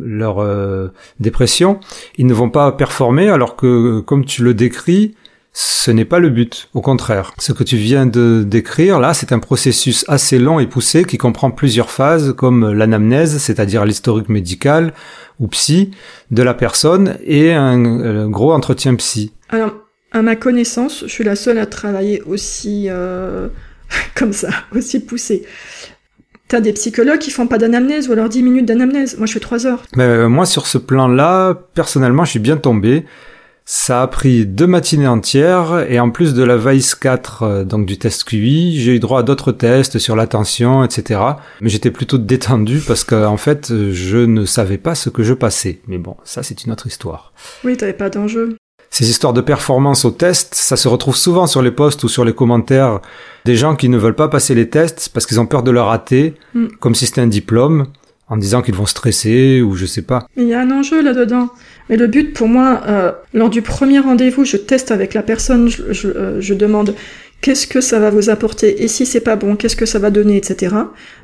[0.00, 1.80] leur euh, dépression,
[2.16, 5.14] ils ne vont pas performer alors que, comme tu le décris,
[5.52, 6.68] ce n'est pas le but.
[6.74, 10.66] Au contraire, ce que tu viens de décrire là, c'est un processus assez long et
[10.66, 14.94] poussé qui comprend plusieurs phases comme l'anamnèse, c'est-à-dire l'historique médical
[15.40, 15.90] ou psy
[16.30, 19.32] de la personne et un, gros entretien psy.
[19.48, 19.72] Alors,
[20.12, 23.48] à ma connaissance, je suis la seule à travailler aussi euh,
[24.14, 25.44] comme ça, aussi poussé.
[26.48, 29.16] T'as des psychologues qui font pas d'anamnèse ou alors 10 minutes d'anamnèse.
[29.18, 29.84] Moi, je fais 3 heures.
[29.94, 33.04] Mais euh, moi, sur ce plan-là, personnellement, je suis bien tombé.
[33.64, 37.86] Ça a pris deux matinées entières et en plus de la VICE 4, euh, donc
[37.86, 41.20] du test QI, j'ai eu droit à d'autres tests sur l'attention, etc.
[41.60, 45.34] Mais j'étais plutôt détendu parce qu'en en fait, je ne savais pas ce que je
[45.34, 45.78] passais.
[45.86, 47.32] Mais bon, ça c'est une autre histoire.
[47.62, 48.56] Oui, t'avais pas d'enjeu
[48.90, 52.24] ces histoires de performance au test, ça se retrouve souvent sur les posts ou sur
[52.24, 53.00] les commentaires
[53.44, 55.80] des gens qui ne veulent pas passer les tests parce qu'ils ont peur de le
[55.80, 56.66] rater, mm.
[56.80, 57.86] comme si c'était un diplôme,
[58.28, 60.26] en disant qu'ils vont stresser ou je sais pas.
[60.36, 61.48] Il y a un enjeu là-dedans.
[61.88, 65.68] Mais le but pour moi, euh, lors du premier rendez-vous, je teste avec la personne,
[65.68, 66.94] je, je, euh, je demande
[67.40, 70.10] qu'est-ce que ça va vous apporter et si c'est pas bon, qu'est-ce que ça va
[70.10, 70.74] donner, etc.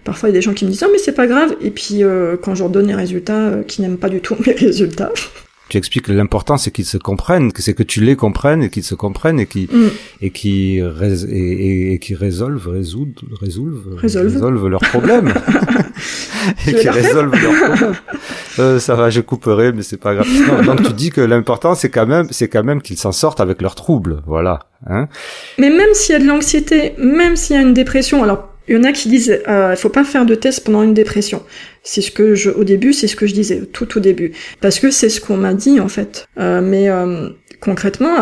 [0.05, 1.71] Parfois il y a des gens qui me disent non mais c'est pas grave et
[1.71, 4.53] puis euh, quand je leur donne les résultats, euh, qui n'aiment pas du tout mes
[4.53, 5.13] résultats,
[5.69, 8.85] tu expliques l'important c'est qu'ils se comprennent, que c'est que tu les comprennes et qu'ils
[8.85, 9.89] se comprennent et qui mm.
[10.23, 15.33] et qui et, et, qui résolvent résoudent résolvent résolvent, leurs problèmes
[16.67, 17.95] et qui résolvent leurs problèmes.
[18.59, 20.27] Euh, ça va, je couperai, mais c'est pas grave.
[20.65, 23.61] donc tu dis que l'important c'est quand même c'est quand même qu'ils s'en sortent avec
[23.61, 24.61] leurs troubles, voilà.
[24.89, 25.09] Hein
[25.59, 28.77] mais même s'il y a de l'anxiété, même s'il y a une dépression, alors il
[28.77, 31.43] y en a qui disent euh, il faut pas faire de test pendant une dépression.
[31.89, 34.81] C'est ce que je au début, c'est ce que je disais tout au début parce
[34.81, 36.27] que c'est ce qu'on m'a dit en fait.
[36.37, 37.29] Euh, mais euh,
[37.61, 38.17] concrètement,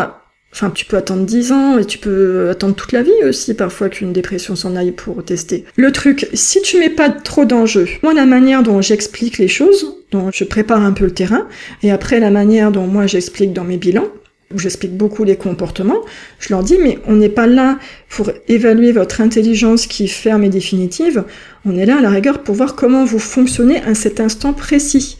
[0.53, 3.89] enfin tu peux attendre 10 ans et tu peux attendre toute la vie aussi parfois
[3.89, 5.65] qu'une dépression s'en aille pour tester.
[5.77, 9.97] Le truc, si tu mets pas trop d'enjeux, moi la manière dont j'explique les choses,
[10.11, 11.47] dont je prépare un peu le terrain
[11.81, 14.09] et après la manière dont moi j'explique dans mes bilans,
[14.55, 16.01] j'explique beaucoup les comportements,
[16.39, 17.79] je leur dis mais on n'est pas là
[18.09, 21.23] pour évaluer votre intelligence qui est ferme et définitive,
[21.65, 25.17] on est là à la rigueur pour voir comment vous fonctionnez à cet instant précis.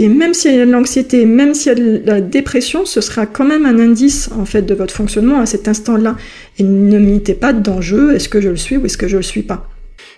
[0.00, 3.00] Et même s'il y a de l'anxiété, même s'il y a de la dépression, ce
[3.00, 6.16] sera quand même un indice en fait de votre fonctionnement à cet instant-là.
[6.58, 9.22] Et ne mettez pas d'enjeu, est-ce que je le suis ou est-ce que je le
[9.24, 9.68] suis pas.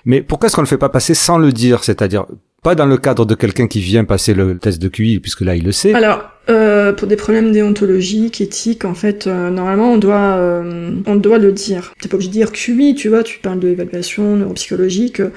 [0.04, 1.82] Mais pourquoi est-ce qu'on ne le fait pas passer sans le dire?
[1.82, 2.26] C'est-à-dire
[2.62, 5.56] pas dans le cadre de quelqu'un qui vient passer le test de QI, puisque là
[5.56, 5.94] il le sait.
[5.94, 11.16] Alors, euh, pour des problèmes déontologiques, éthiques, en fait, euh, normalement on doit, euh, on
[11.16, 11.92] doit le dire.
[12.00, 15.30] T'es pas obligé de dire QI, tu vois, tu parles de l'évaluation neuropsychologique, euh,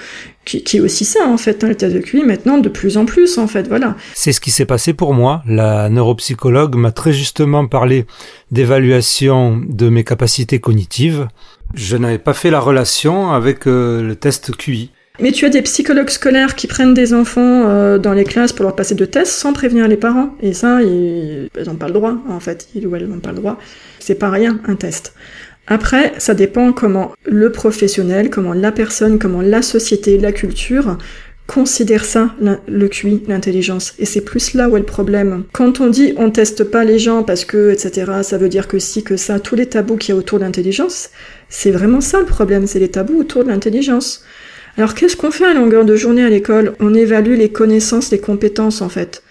[0.43, 2.97] qui, qui, est aussi ça en fait, hein, le test de QI maintenant de plus
[2.97, 3.95] en plus en fait, voilà.
[4.15, 5.43] C'est ce qui s'est passé pour moi.
[5.47, 8.05] La neuropsychologue m'a très justement parlé
[8.51, 11.27] d'évaluation de mes capacités cognitives.
[11.73, 14.91] Je n'avais pas fait la relation avec le test QI.
[15.19, 18.63] Mais tu as des psychologues scolaires qui prennent des enfants euh, dans les classes pour
[18.63, 20.35] leur passer de tests sans prévenir les parents.
[20.41, 22.67] Et ça, ils n'ont pas le droit, en fait.
[22.73, 23.59] Ils ou elles n'ont pas le droit.
[23.99, 25.13] C'est pas rien, un test.
[25.67, 30.97] Après, ça dépend comment le professionnel, comment la personne, comment la société, la culture
[31.45, 32.33] considère ça,
[32.67, 33.93] le QI, l'intelligence.
[33.99, 35.43] Et c'est plus là où est le problème.
[35.51, 38.79] Quand on dit on teste pas les gens parce que, etc., ça veut dire que
[38.79, 41.11] si, que ça, tous les tabous qu'il y a autour de l'intelligence,
[41.49, 44.23] c'est vraiment ça le problème, c'est les tabous autour de l'intelligence.
[44.77, 46.73] Alors qu'est-ce qu'on fait à longueur de journée à l'école?
[46.79, 49.23] On évalue les connaissances, les compétences en fait.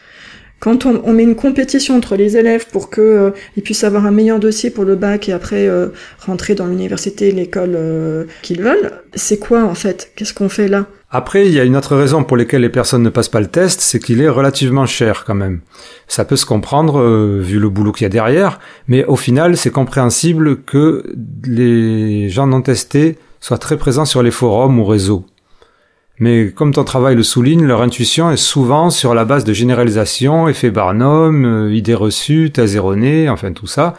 [0.60, 3.30] Quand on, met une compétition entre les élèves pour qu'ils euh,
[3.64, 5.88] puissent avoir un meilleur dossier pour le bac et après euh,
[6.24, 10.12] rentrer dans l'université, l'école euh, qu'ils veulent, c'est quoi en fait?
[10.14, 10.86] Qu'est-ce qu'on fait là?
[11.10, 13.48] Après, il y a une autre raison pour laquelle les personnes ne passent pas le
[13.48, 15.62] test, c'est qu'il est relativement cher quand même.
[16.06, 17.02] Ça peut se comprendre
[17.40, 21.02] vu le boulot qu'il y a derrière, mais au final, c'est compréhensible que
[21.44, 25.26] les gens non testés soient très présents sur les forums ou réseaux.
[26.22, 30.46] Mais comme ton travail le souligne, leur intuition est souvent sur la base de généralisation,
[30.46, 33.94] effet Barnum, euh, idées reçues, thèses erronées, enfin tout ça.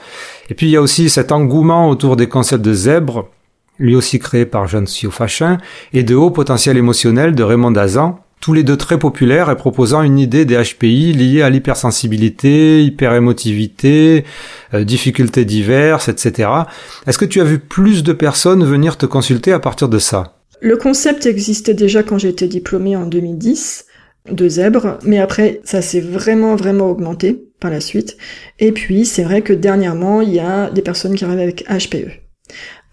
[0.49, 3.27] Et puis il y a aussi cet engouement autour des concepts de zèbre,
[3.77, 5.57] lui aussi créé par Jean Fachin,
[5.91, 10.01] et de haut potentiel émotionnel de Raymond Dazan, tous les deux très populaires et proposant
[10.01, 14.23] une idée des HPI liée à l'hypersensibilité, hyperémotivité,
[14.73, 16.49] euh, difficultés diverses, etc.
[17.05, 20.38] Est-ce que tu as vu plus de personnes venir te consulter à partir de ça?
[20.63, 23.86] Le concept existait déjà quand été diplômée en 2010
[24.32, 28.15] de zèbre, mais après ça s'est vraiment vraiment augmenté par la suite.
[28.60, 32.12] Et puis c'est vrai que dernièrement il y a des personnes qui arrivent avec HPE.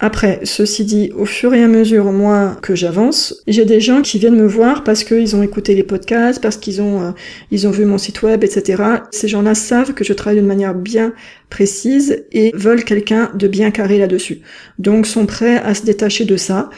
[0.03, 4.19] Après, ceci dit, au fur et à mesure, moi, que j'avance, j'ai des gens qui
[4.19, 7.11] viennent me voir parce qu'ils ont écouté les podcasts, parce qu'ils ont, euh,
[7.51, 8.83] ils ont vu mon site web, etc.
[9.11, 11.13] Ces gens-là savent que je travaille d'une manière bien
[11.51, 14.41] précise et veulent quelqu'un de bien carré là-dessus.
[14.79, 16.71] Donc, sont prêts à se détacher de ça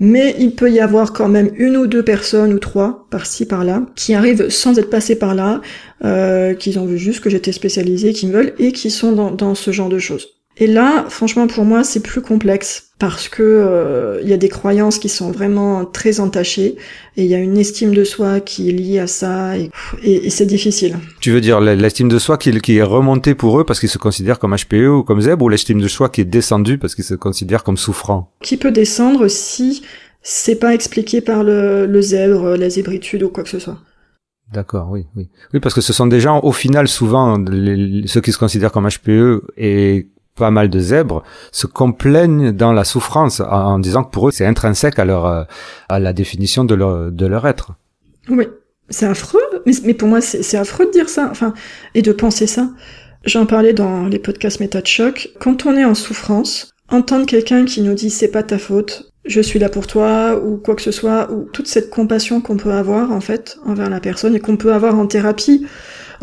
[0.00, 3.86] mais il peut y avoir quand même une ou deux personnes ou trois par-ci par-là
[3.94, 5.60] qui arrivent sans être passées par là,
[6.04, 9.30] euh, qui ont vu juste que j'étais spécialisée, qui me veulent et qui sont dans,
[9.30, 10.33] dans ce genre de choses.
[10.56, 14.48] Et là, franchement, pour moi, c'est plus complexe parce que euh, il y a des
[14.48, 16.76] croyances qui sont vraiment très entachées
[17.16, 19.70] et il y a une estime de soi qui est liée à ça et,
[20.04, 20.96] et, c'est difficile.
[21.20, 23.98] Tu veux dire l'estime de soi qui, qui, est remontée pour eux parce qu'ils se
[23.98, 27.04] considèrent comme HPE ou comme zèbre ou l'estime de soi qui est descendue parce qu'ils
[27.04, 29.82] se considèrent comme souffrant Qui peut descendre si
[30.22, 33.78] c'est pas expliqué par le, le zèbre, la zébritude ou quoi que ce soit.
[34.52, 35.28] D'accord, oui, oui.
[35.52, 37.42] Oui, parce que ce sont des gens, au final, souvent,
[38.06, 42.84] ceux qui se considèrent comme HPE et pas mal de zèbres se complaignent dans la
[42.84, 45.44] souffrance en, disant que pour eux c'est intrinsèque à leur euh,
[45.88, 47.72] à la définition de leur de leur être.
[48.28, 48.46] Oui,
[48.88, 49.42] c'est affreux,
[49.84, 51.54] mais, pour moi c'est affreux de dire ça, enfin
[51.94, 52.70] et de penser ça.
[53.24, 55.30] J'en parlais dans les podcasts méthode choc.
[55.40, 59.40] Quand on est en souffrance, entendre quelqu'un qui nous dit c'est pas ta faute, je
[59.40, 62.72] suis là pour toi ou quoi que ce soit, ou toute cette compassion qu'on peut
[62.72, 65.66] avoir en fait envers la personne et qu'on peut avoir en thérapie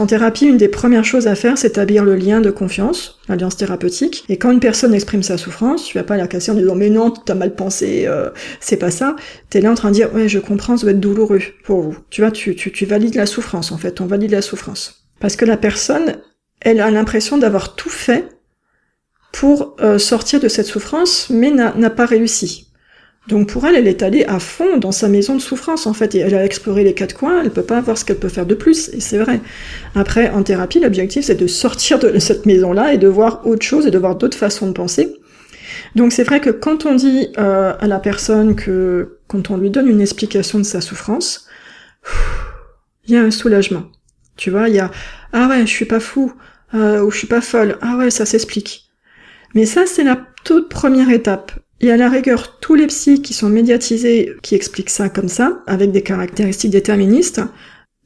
[0.01, 3.55] en thérapie, une des premières choses à faire, c'est établir le lien de confiance, l'alliance
[3.55, 4.25] thérapeutique.
[4.29, 6.89] Et quand une personne exprime sa souffrance, tu vas pas la casser en disant mais
[6.89, 9.15] non, t'as mal pensé, euh, c'est pas ça.
[9.51, 11.95] T'es là en train de dire ouais, je comprends, ça doit être douloureux pour vous.
[12.09, 15.05] Tu vois, tu, tu, valides la souffrance en fait, on valide la souffrance.
[15.19, 16.17] Parce que la personne,
[16.61, 18.27] elle a l'impression d'avoir tout fait
[19.31, 22.70] pour euh, sortir de cette souffrance, mais n'a pas réussi.
[23.31, 26.15] Donc pour elle, elle est allée à fond dans sa maison de souffrance en fait,
[26.15, 28.45] et elle a exploré les quatre coins, elle peut pas voir ce qu'elle peut faire
[28.45, 29.39] de plus, et c'est vrai.
[29.95, 33.87] Après, en thérapie, l'objectif c'est de sortir de cette maison-là et de voir autre chose
[33.87, 35.15] et de voir d'autres façons de penser.
[35.95, 39.69] Donc c'est vrai que quand on dit euh, à la personne que, quand on lui
[39.69, 41.47] donne une explication de sa souffrance,
[43.05, 43.83] il y a un soulagement.
[44.35, 44.91] Tu vois, il y a
[45.31, 46.33] ah ouais, je suis pas fou,
[46.73, 48.89] euh, ou je suis pas folle, ah ouais, ça s'explique.
[49.55, 51.53] Mais ça c'est la toute première étape.
[51.81, 55.63] Y a la rigueur tous les psys qui sont médiatisés qui expliquent ça comme ça,
[55.65, 57.41] avec des caractéristiques déterministes.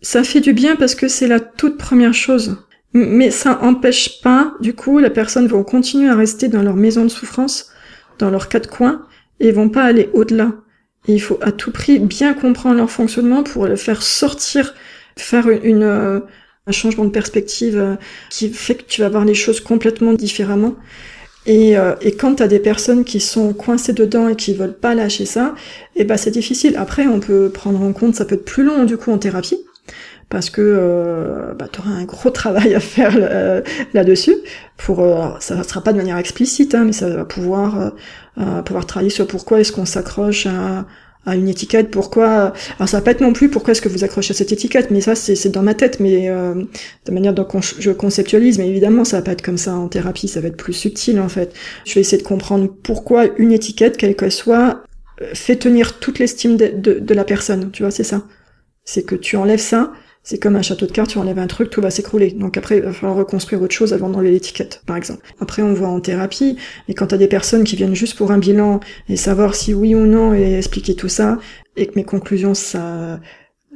[0.01, 2.57] Ça fait du bien parce que c'est la toute première chose.
[2.93, 7.03] Mais ça empêche pas, du coup, la personne vont continuer à rester dans leur maison
[7.03, 7.71] de souffrance,
[8.19, 9.05] dans leurs quatre coins,
[9.41, 10.53] et vont pas aller au-delà.
[11.09, 14.73] il faut à tout prix bien comprendre leur fonctionnement pour le faire sortir,
[15.17, 16.21] faire euh,
[16.65, 17.95] un changement de perspective euh,
[18.29, 20.75] qui fait que tu vas voir les choses complètement différemment.
[21.45, 24.95] Et, euh, et quand t'as des personnes qui sont coincées dedans et qui veulent pas
[24.95, 25.53] lâcher ça,
[25.95, 26.75] et eh ben c'est difficile.
[26.77, 29.59] Après, on peut prendre en compte, ça peut être plus long du coup en thérapie,
[30.29, 33.61] parce que euh, bah, tu auras un gros travail à faire euh,
[33.93, 34.35] là-dessus.
[34.77, 37.91] Pour, euh, ça ne sera pas de manière explicite, hein, mais ça va pouvoir
[38.65, 40.85] pouvoir travailler sur pourquoi est-ce qu'on s'accroche à,
[41.25, 44.03] à une étiquette, pourquoi alors ça va pas être non plus pourquoi est-ce que vous
[44.03, 46.53] accrochez à cette étiquette, mais ça c'est dans ma tête, mais euh,
[47.05, 50.27] de manière dont je conceptualise, mais évidemment ça va pas être comme ça en thérapie,
[50.27, 51.53] ça va être plus subtil en fait.
[51.85, 54.83] Je vais essayer de comprendre pourquoi une étiquette, quelle qu'elle soit,
[55.21, 58.23] euh, fait tenir toute l'estime de, de, de la personne, tu vois, c'est ça.
[58.83, 59.93] C'est que tu enlèves ça,
[60.25, 62.31] c'est comme un château de cartes, tu enlèves un truc, tout va s'écrouler.
[62.31, 65.21] Donc après, il va falloir reconstruire autre chose avant d'enlever l'étiquette, par exemple.
[65.39, 66.57] Après, on voit en thérapie,
[66.89, 69.93] et quand t'as des personnes qui viennent juste pour un bilan et savoir si oui
[69.93, 71.37] ou non et expliquer tout ça,
[71.77, 73.19] et que mes conclusions, ça,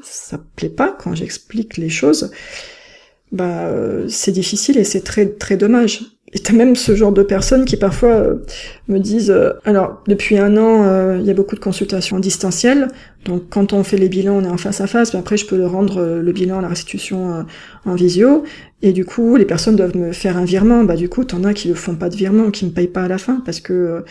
[0.01, 2.31] ça plaît pas quand j'explique les choses,
[3.31, 3.71] bah,
[4.07, 6.01] c'est difficile et c'est très, très dommage.
[6.31, 8.35] Et t'as même ce genre de personnes qui parfois euh,
[8.87, 12.19] me disent, euh, alors depuis un an, euh, il y a beaucoup de consultations en
[12.19, 12.87] distanciel,
[13.25, 15.47] donc quand on fait les bilans, on est en face à face, mais après je
[15.47, 17.45] peux le rendre le bilan, la restitution
[17.85, 18.43] en visio,
[18.83, 21.53] et du coup les personnes doivent me faire un virement, bah du coup t'en as
[21.53, 24.03] qui ne font pas de virement, qui me payent pas à la fin parce que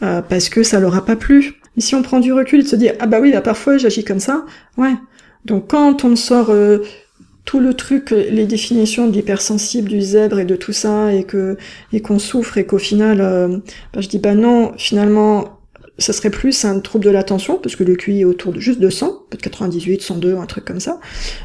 [0.00, 1.54] parce que ça leur a pas plu.
[1.76, 4.04] Mais si on prend du recul et se dit ah bah oui, bah, parfois j'agis
[4.04, 4.44] comme ça,
[4.78, 4.94] ouais.
[5.44, 6.50] Donc quand on sort
[7.44, 11.56] tout le truc, les définitions de l'hypersensible, du zèbre et de tout ça, et que
[11.92, 13.58] et qu'on souffre et qu'au final, euh,
[13.92, 15.60] bah, je dis bah non, finalement,
[15.98, 18.80] ça serait plus un trouble de l'attention, parce que le QI est autour de juste
[18.80, 20.98] de 100, peut-être 98, 102, un truc comme ça.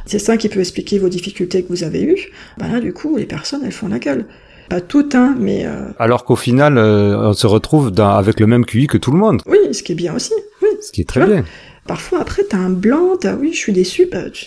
[0.05, 2.31] C'est ça qui peut expliquer vos difficultés que vous avez eues.
[2.57, 4.25] Bah là, du coup, les personnes, elles font la gueule.
[4.69, 5.65] Pas toutes, hein, mais...
[5.65, 5.89] Euh...
[5.97, 9.17] Alors qu'au final, euh, on se retrouve dans, avec le même QI que tout le
[9.17, 9.41] monde.
[9.47, 10.33] Oui, ce qui est bien aussi.
[10.61, 10.69] Oui.
[10.81, 11.43] Ce qui est très bien.
[11.87, 14.45] Parfois, après, t'as un blanc, t'as, oui, je suis déçu, bah, tu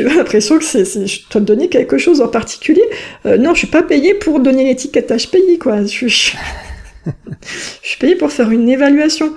[0.00, 2.84] as l'impression que c'est, je dois te donner quelque chose en particulier.
[3.26, 5.84] Euh, non, je suis pas payé pour donner l'étiquette HPI, quoi.
[5.84, 6.32] Je, je,
[7.06, 7.10] je
[7.82, 9.34] suis payé pour faire une évaluation.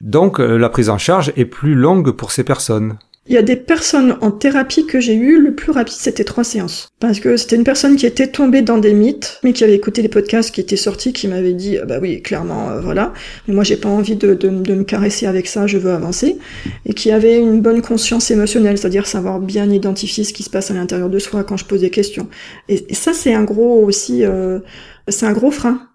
[0.00, 2.98] Donc, euh, la prise en charge est plus longue pour ces personnes.
[3.28, 6.44] Il y a des personnes en thérapie que j'ai eues, le plus rapide c'était trois
[6.44, 6.88] séances.
[6.98, 10.00] Parce que c'était une personne qui était tombée dans des mythes, mais qui avait écouté
[10.00, 13.12] les podcasts qui étaient sortis, qui m'avait dit, ah bah oui, clairement, euh, voilà,
[13.46, 16.38] mais moi j'ai pas envie de, me caresser avec ça, je veux avancer,
[16.86, 20.70] et qui avait une bonne conscience émotionnelle, c'est-à-dire savoir bien identifier ce qui se passe
[20.70, 22.28] à l'intérieur de soi quand je pose des questions.
[22.70, 24.60] Et, et ça c'est un gros aussi, euh,
[25.06, 25.88] c'est un gros frein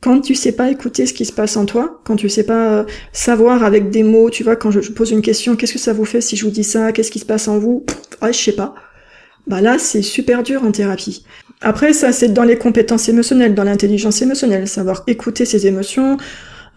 [0.00, 2.72] quand tu sais pas écouter ce qui se passe en toi, quand tu sais pas
[2.72, 5.92] euh, savoir avec des mots, tu vois, quand je, pose une question, qu'est-ce que ça
[5.92, 7.84] vous fait si je vous dis ça, qu'est-ce qui se passe en vous,
[8.20, 8.74] ah, je sais pas.
[9.46, 11.24] Bah là, c'est super dur en thérapie.
[11.60, 16.16] Après, ça, c'est dans les compétences émotionnelles, dans l'intelligence émotionnelle, savoir écouter ses émotions,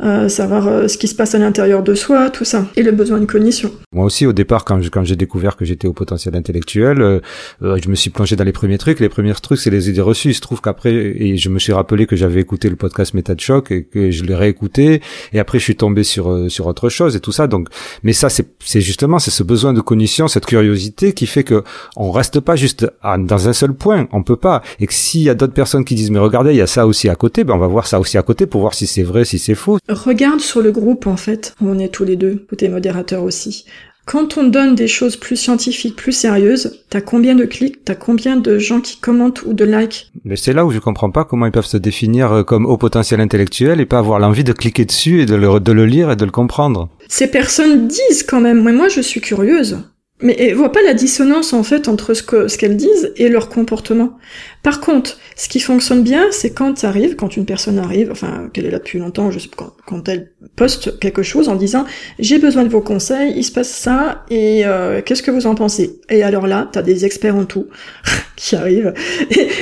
[0.01, 2.91] euh, savoir euh, ce qui se passe à l'intérieur de soi, tout ça, et le
[2.91, 3.71] besoin de cognition.
[3.93, 7.19] Moi aussi, au départ, quand, quand j'ai découvert que j'étais au potentiel intellectuel, euh,
[7.62, 8.99] je me suis plongé dans les premiers trucs.
[8.99, 10.29] Les premiers trucs, c'est les idées reçues.
[10.29, 13.36] Il se trouve qu'après, et je me suis rappelé que j'avais écouté le podcast Méta
[13.36, 15.01] de choc et que je l'ai réécouté,
[15.32, 17.45] et après, je suis tombé sur sur autre chose et tout ça.
[17.47, 17.67] Donc,
[18.01, 21.63] mais ça, c'est c'est justement c'est ce besoin de cognition, cette curiosité qui fait que
[21.95, 24.08] on reste pas juste dans un seul point.
[24.12, 24.63] On peut pas.
[24.79, 26.88] Et que s'il y a d'autres personnes qui disent mais regardez, il y a ça
[26.88, 29.03] aussi à côté, ben on va voir ça aussi à côté pour voir si c'est
[29.03, 29.77] vrai, si c'est faux.
[29.89, 33.65] Regarde sur le groupe, en fait, où on est tous les deux, t'es modérateur aussi.
[34.06, 38.36] Quand on donne des choses plus scientifiques, plus sérieuses, t'as combien de clics, t'as combien
[38.36, 40.12] de gens qui commentent ou de likes?
[40.26, 42.78] Mais c'est là où je comprends pas comment ils peuvent se définir euh, comme haut
[42.78, 46.12] potentiel intellectuel et pas avoir l'envie de cliquer dessus et de le, de le lire
[46.12, 46.89] et de le comprendre.
[47.08, 49.80] Ces personnes disent quand même, mais moi je suis curieuse.
[50.21, 53.30] Mais elle voit pas la dissonance en fait entre ce que ce qu'elles disent et
[53.30, 54.17] leur comportement.
[54.62, 58.49] Par contre, ce qui fonctionne bien, c'est quand ça arrive, quand une personne arrive, enfin
[58.54, 59.39] qu'elle est là depuis longtemps, je
[59.86, 61.86] quand elle poste quelque chose en disant
[62.19, 65.56] j'ai besoin de vos conseils, il se passe ça et euh, qu'est-ce que vous en
[65.56, 65.99] pensez?
[66.10, 67.67] Et alors là, t'as des experts en tout
[68.36, 68.93] qui arrivent.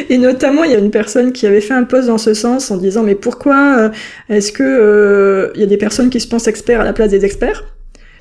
[0.10, 2.70] Et, notamment il y a une personne qui avait fait un post dans ce sens
[2.70, 3.90] en disant mais pourquoi euh,
[4.30, 7.10] est-ce que euh, il y a des personnes qui se pensent experts à la place
[7.10, 7.64] des experts?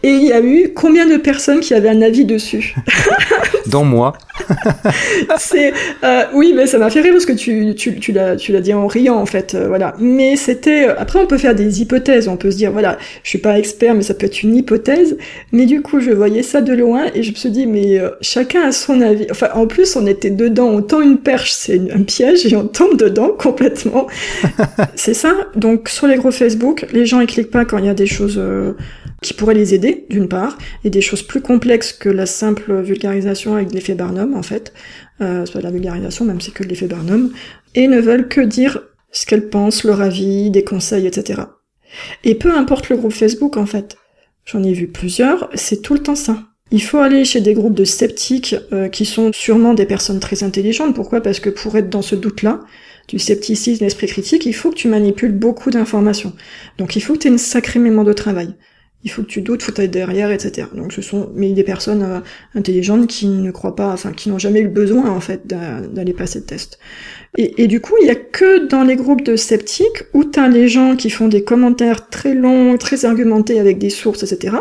[0.03, 2.75] Et il y a eu combien de personnes qui avaient un avis dessus
[3.67, 4.15] Dans moi.
[5.39, 8.53] c'est euh, oui, mais ça m'a fait rire parce que tu tu tu l'as tu
[8.53, 9.95] l'as dit en riant en fait, euh, voilà.
[9.99, 13.29] Mais c'était euh, après on peut faire des hypothèses, on peut se dire voilà, je
[13.29, 15.19] suis pas expert mais ça peut être une hypothèse.
[15.53, 18.09] Mais du coup je voyais ça de loin et je me suis dit mais euh,
[18.23, 19.27] chacun a son avis.
[19.31, 22.67] Enfin en plus on était dedans, on tend une perche, c'est un piège et on
[22.67, 24.07] tombe dedans complètement.
[24.95, 25.35] c'est ça.
[25.55, 28.07] Donc sur les gros Facebook, les gens ils cliquent pas quand il y a des
[28.07, 28.41] choses
[29.21, 33.55] qui pourraient les aider, d'une part, et des choses plus complexes que la simple vulgarisation
[33.55, 34.73] avec l'effet Barnum, en fait,
[35.21, 37.33] euh, la vulgarisation, même c'est que l'effet Barnum,
[37.75, 38.81] et ne veulent que dire
[39.13, 41.43] ce qu'elles pensent, leur avis, des conseils, etc.
[42.25, 43.97] Et peu importe le groupe Facebook, en fait.
[44.45, 46.43] J'en ai vu plusieurs, c'est tout le temps ça.
[46.73, 50.45] Il faut aller chez des groupes de sceptiques euh, qui sont sûrement des personnes très
[50.45, 50.95] intelligentes.
[50.95, 51.21] Pourquoi?
[51.21, 52.61] Parce que pour être dans ce doute-là,
[53.09, 56.33] du scepticisme, l'esprit critique, il faut que tu manipules beaucoup d'informations.
[56.79, 58.55] Donc il faut que tu aies une sacrée mémoire de travail
[59.03, 60.69] il faut que tu doutes, faut être derrière, etc.
[60.75, 62.21] Donc ce sont mais des personnes euh,
[62.55, 66.41] intelligentes qui ne croient pas, enfin qui n'ont jamais eu besoin en fait d'aller passer
[66.41, 66.79] le test.
[67.37, 70.67] Et, du coup, il y a que dans les groupes de sceptiques où t'as les
[70.67, 74.57] gens qui font des commentaires très longs, très argumentés avec des sources, etc.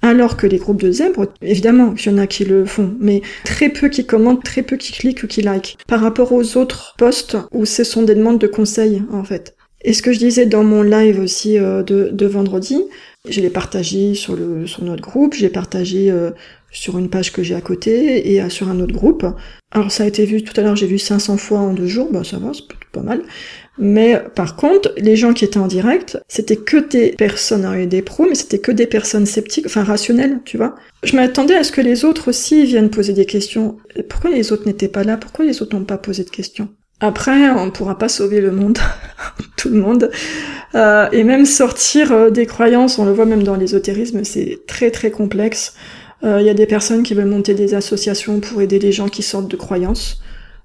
[0.00, 3.20] Alors que les groupes de zèbres, évidemment, il y en a qui le font, mais
[3.44, 5.76] très peu qui commentent, très peu qui cliquent ou qui like.
[5.86, 9.54] Par rapport aux autres posts où ce sont des demandes de conseils, en fait.
[9.82, 12.82] Et ce que je disais dans mon live aussi euh, de vendredi,
[13.28, 16.30] je l'ai partagé sur, notre groupe, j'ai partagé euh,
[16.70, 19.26] sur une page que j'ai à côté et euh, sur un autre groupe.
[19.70, 22.10] Alors ça a été vu tout à l'heure, j'ai vu 500 fois en deux jours,
[22.10, 23.22] bah ça va, c'est pas mal.
[23.78, 28.02] Mais par contre, les gens qui étaient en direct, c'était que des personnes, et des
[28.02, 30.74] pros, mais c'était que des personnes sceptiques, enfin rationnelles, tu vois.
[31.04, 33.76] Je m'attendais à ce que les autres aussi viennent poser des questions.
[34.08, 35.16] Pourquoi les autres n'étaient pas là?
[35.16, 36.68] Pourquoi les autres n'ont pas posé de questions?
[37.00, 38.78] Après, on ne pourra pas sauver le monde,
[39.56, 40.10] tout le monde,
[40.74, 44.90] euh, et même sortir euh, des croyances, on le voit même dans l'ésotérisme, c'est très
[44.90, 45.74] très complexe.
[46.24, 49.22] Il y a des personnes qui veulent monter des associations pour aider les gens qui
[49.22, 50.20] sortent de croyances,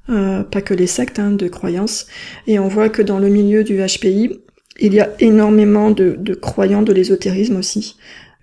[0.08, 2.08] pas que les sectes, hein, de croyances.
[2.48, 4.42] Et on voit que dans le milieu du HPI,
[4.80, 7.98] il y a énormément de, croyants de l'ésotérisme aussi.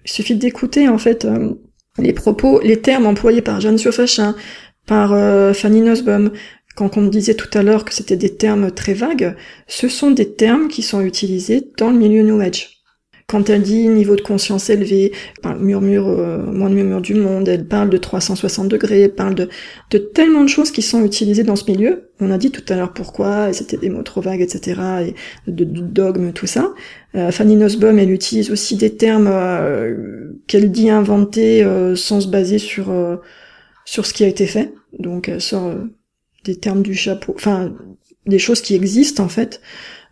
[0.05, 1.27] Il suffit d'écouter en fait
[1.99, 4.35] les propos, les termes employés par Jeanne Siofachin,
[4.87, 6.31] par euh, Fanny Nussbaum,
[6.81, 10.33] quand on disait tout à l'heure que c'était des termes très vagues, ce sont des
[10.33, 12.83] termes qui sont utilisés dans le milieu New Age.
[13.27, 15.13] Quand elle dit niveau de conscience élevé,
[15.43, 19.35] parle murmure, euh, moins de murmure du monde, elle parle de 360 degrés, elle parle
[19.35, 22.09] de, tellement de choses qui sont utilisées dans ce milieu.
[22.19, 25.51] On a dit tout à l'heure pourquoi, et c'était des mots trop vagues, etc., et
[25.51, 26.73] de, dogme, tout ça.
[27.15, 31.63] Euh, Fanny Nussbaum, elle utilise aussi des termes euh, qu'elle dit inventer
[31.95, 32.91] sans se baser sur,
[33.85, 34.73] sur ce qui a été fait.
[34.99, 35.75] Donc elle sort
[36.45, 37.73] des termes du chapeau, enfin
[38.27, 39.61] des choses qui existent en fait,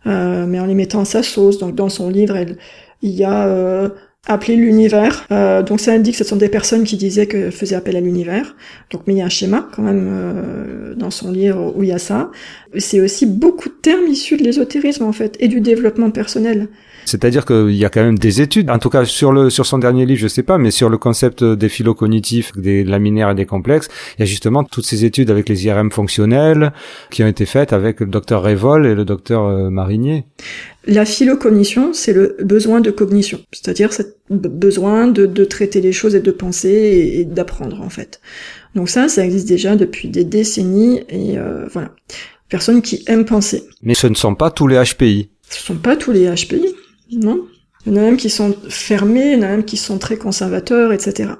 [0.05, 1.59] mais en les mettant à sa sauce.
[1.59, 2.57] Donc dans son livre, elle
[3.01, 3.89] il y a euh,
[4.27, 5.25] appelé l'univers.
[5.31, 8.01] Euh, donc ça indique que ce sont des personnes qui disaient que faisaient appel à
[8.01, 8.55] l'univers.
[8.91, 11.89] Donc mais il y a un schéma quand même euh, dans son livre où il
[11.89, 12.31] y a ça.
[12.77, 16.69] C'est aussi beaucoup de termes issus de l'ésotérisme en fait et du développement personnel.
[17.05, 19.79] C'est-à-dire qu'il y a quand même des études, en tout cas sur le sur son
[19.79, 23.47] dernier livre, je sais pas, mais sur le concept des phylocognitifs, des laminaires et des
[23.47, 26.71] complexes, il y a justement toutes ces études avec les IRM fonctionnels
[27.09, 30.25] qui ont été faites avec le docteur Révol et le docteur euh, Marinier.
[30.85, 36.13] La phylocognition, c'est le besoin de cognition, c'est-à-dire ce besoin de, de, traiter les choses
[36.13, 38.21] et de penser et, d'apprendre en fait.
[38.75, 41.91] Donc ça, ça existe déjà depuis des décennies et euh, voilà.
[42.49, 43.63] Personnes qui aiment penser.
[43.83, 45.29] Mais ce ne sont pas tous les HPI.
[45.49, 46.65] Ce ne sont pas tous les HPI.
[47.13, 47.45] Non.
[47.85, 49.97] Il y en a même qui sont fermés, il y en a même qui sont
[49.97, 51.31] très conservateurs, etc.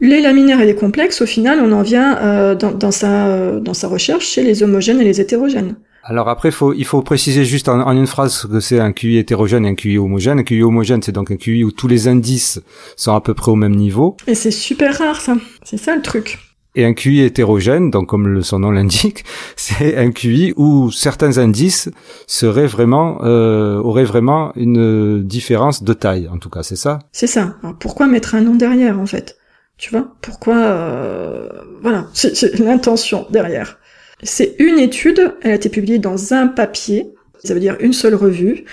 [0.00, 3.74] Les laminaires et les complexes, au final, on en vient euh, dans, sa, euh, dans
[3.74, 5.76] sa recherche chez les homogènes et les hétérogènes.
[6.04, 9.66] Alors après, faut, il faut préciser juste en, une phrase que c'est un QI hétérogène
[9.66, 10.38] et un QI homogène.
[10.38, 12.60] Un QI homogène, c'est donc un QI où tous les indices
[12.96, 14.16] sont à peu près au même niveau.
[14.26, 15.36] Et c'est super rare, ça.
[15.64, 16.38] C'est ça le truc.
[16.78, 19.24] Et un QI hétérogène, donc comme son nom l'indique,
[19.56, 21.90] c'est un QI où certains indices
[22.28, 27.00] seraient vraiment, euh, auraient vraiment une différence de taille, en tout cas, c'est ça?
[27.10, 27.56] C'est ça.
[27.64, 29.38] Alors pourquoi mettre un nom derrière, en fait?
[29.76, 30.14] Tu vois?
[30.22, 31.48] Pourquoi euh,
[31.82, 33.80] Voilà, c'est l'intention derrière.
[34.22, 37.12] C'est une étude, elle a été publiée dans un papier,
[37.42, 38.66] ça veut dire une seule revue,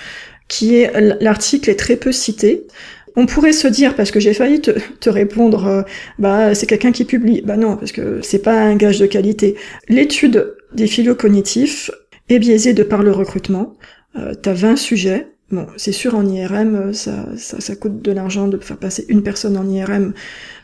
[0.46, 2.68] qui est l'article est très peu cité.
[3.16, 5.82] On pourrait se dire, parce que j'ai failli te, répondre, euh,
[6.18, 7.42] bah c'est quelqu'un qui publie.
[7.42, 9.56] Bah non, parce que c'est pas un gage de qualité.
[9.88, 11.90] L'étude des philo-cognitifs
[12.28, 13.74] est biaisée de par le recrutement.
[14.16, 15.28] Euh, T'as 20 sujets.
[15.50, 19.22] Bon, c'est sûr en IRM, ça, ça, ça coûte de l'argent de faire passer une
[19.22, 20.12] personne en IRM,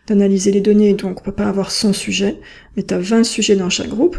[0.08, 2.40] d'analyser les données, donc on peut pas avoir 100 sujets,
[2.76, 4.18] mais t'as 20 sujets dans chaque groupe.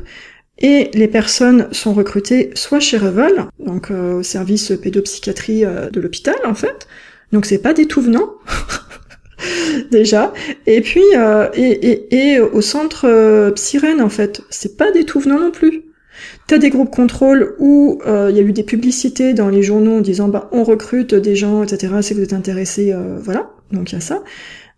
[0.59, 5.99] Et les personnes sont recrutées soit chez Revel, donc euh, au service pédopsychiatrie euh, de
[5.99, 6.87] l'hôpital en fait,
[7.33, 8.35] donc c'est pas venants
[9.91, 10.33] déjà.
[10.67, 15.39] Et puis euh, et, et, et, au centre euh, Psyrène en fait, c'est pas venants
[15.39, 15.83] non plus.
[16.45, 19.97] T'as des groupes contrôle où euh, il y a eu des publicités dans les journaux
[19.97, 21.91] en disant bah on recrute des gens, etc.
[22.01, 23.49] Si vous êtes intéressé, voilà.
[23.71, 24.23] Donc il y a ça,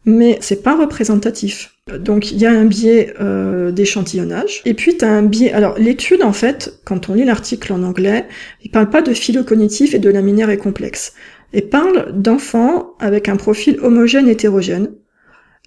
[0.05, 1.71] mais c'est pas représentatif.
[1.99, 3.13] Donc il y a un biais
[3.73, 4.61] d'échantillonnage.
[4.63, 5.51] Et puis tu as un biais.
[5.51, 8.25] Alors l'étude en fait, quand on lit l'article en anglais,
[8.63, 11.13] il parle pas de phylocognitif et de laminaire et complexe
[11.53, 14.91] et parle d'enfants avec un profil homogène hétérogène.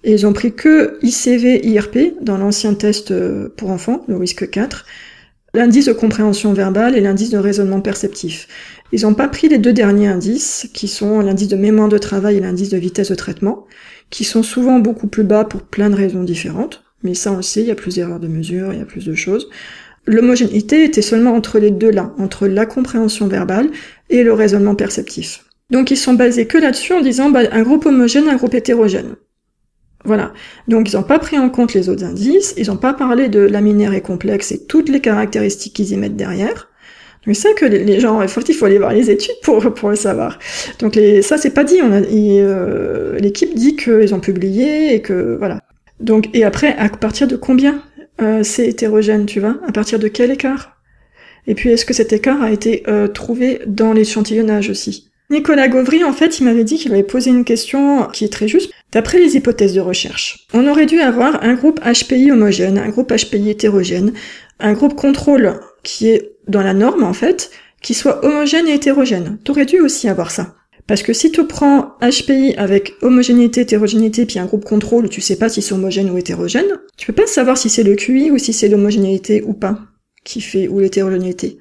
[0.03, 4.49] Et ils ont pris que ICV, IRP dans l'ancien test euh, pour enfants, le risque
[4.49, 4.85] 4,
[5.53, 8.47] l'indice de compréhension verbale et l'indice de raisonnement perceptif.
[8.91, 12.37] Ils n'ont pas pris les deux derniers indices, qui sont l'indice de mémoire de travail
[12.37, 13.65] et l'indice de vitesse de traitement,
[14.09, 16.83] qui sont souvent beaucoup plus bas pour plein de raisons différentes.
[17.03, 18.85] Mais ça, on le sait, il y a plus d'erreurs de mesure, il y a
[18.85, 19.49] plus de choses.
[20.05, 23.69] L'homogénéité était seulement entre les deux là, entre la compréhension verbale
[24.09, 25.45] et le raisonnement perceptif.
[25.69, 29.15] Donc ils sont basés que là-dessus en disant bah, un groupe homogène, un groupe hétérogène.
[30.05, 30.33] Voilà.
[30.67, 33.39] Donc ils n'ont pas pris en compte les autres indices, ils n'ont pas parlé de
[33.39, 36.69] laminaire et complexe et toutes les caractéristiques qu'ils y mettent derrière.
[37.25, 40.39] Donc ça que les gens, il faut, aller voir les études pour, pour le savoir.
[40.79, 45.61] Donc les, ça c'est pas dit, euh, l'équipe dit qu'ils ont publié et que voilà.
[45.99, 47.83] Donc et après à partir de combien
[48.21, 49.57] euh, c'est hétérogène, tu vois?
[49.67, 50.77] À partir de quel écart?
[51.45, 55.08] Et puis est-ce que cet écart a été euh, trouvé dans l'échantillonnage aussi?
[55.31, 58.47] Nicolas Gauvry, en fait, il m'avait dit qu'il avait posé une question qui est très
[58.47, 58.71] juste.
[58.91, 63.13] D'après les hypothèses de recherche, on aurait dû avoir un groupe HPI homogène, un groupe
[63.13, 64.13] HPI hétérogène,
[64.59, 67.51] un groupe contrôle qui est dans la norme, en fait,
[67.83, 69.37] qui soit homogène et hétérogène.
[69.43, 70.55] T'aurais dû aussi avoir ça.
[70.87, 75.35] Parce que si tu prends HPI avec homogénéité, hétérogénéité, puis un groupe contrôle tu sais
[75.35, 76.65] pas si c'est homogène ou hétérogène,
[76.97, 79.77] tu peux pas savoir si c'est le QI ou si c'est l'homogénéité ou pas
[80.23, 81.59] qui fait, ou l'hétérogénéité.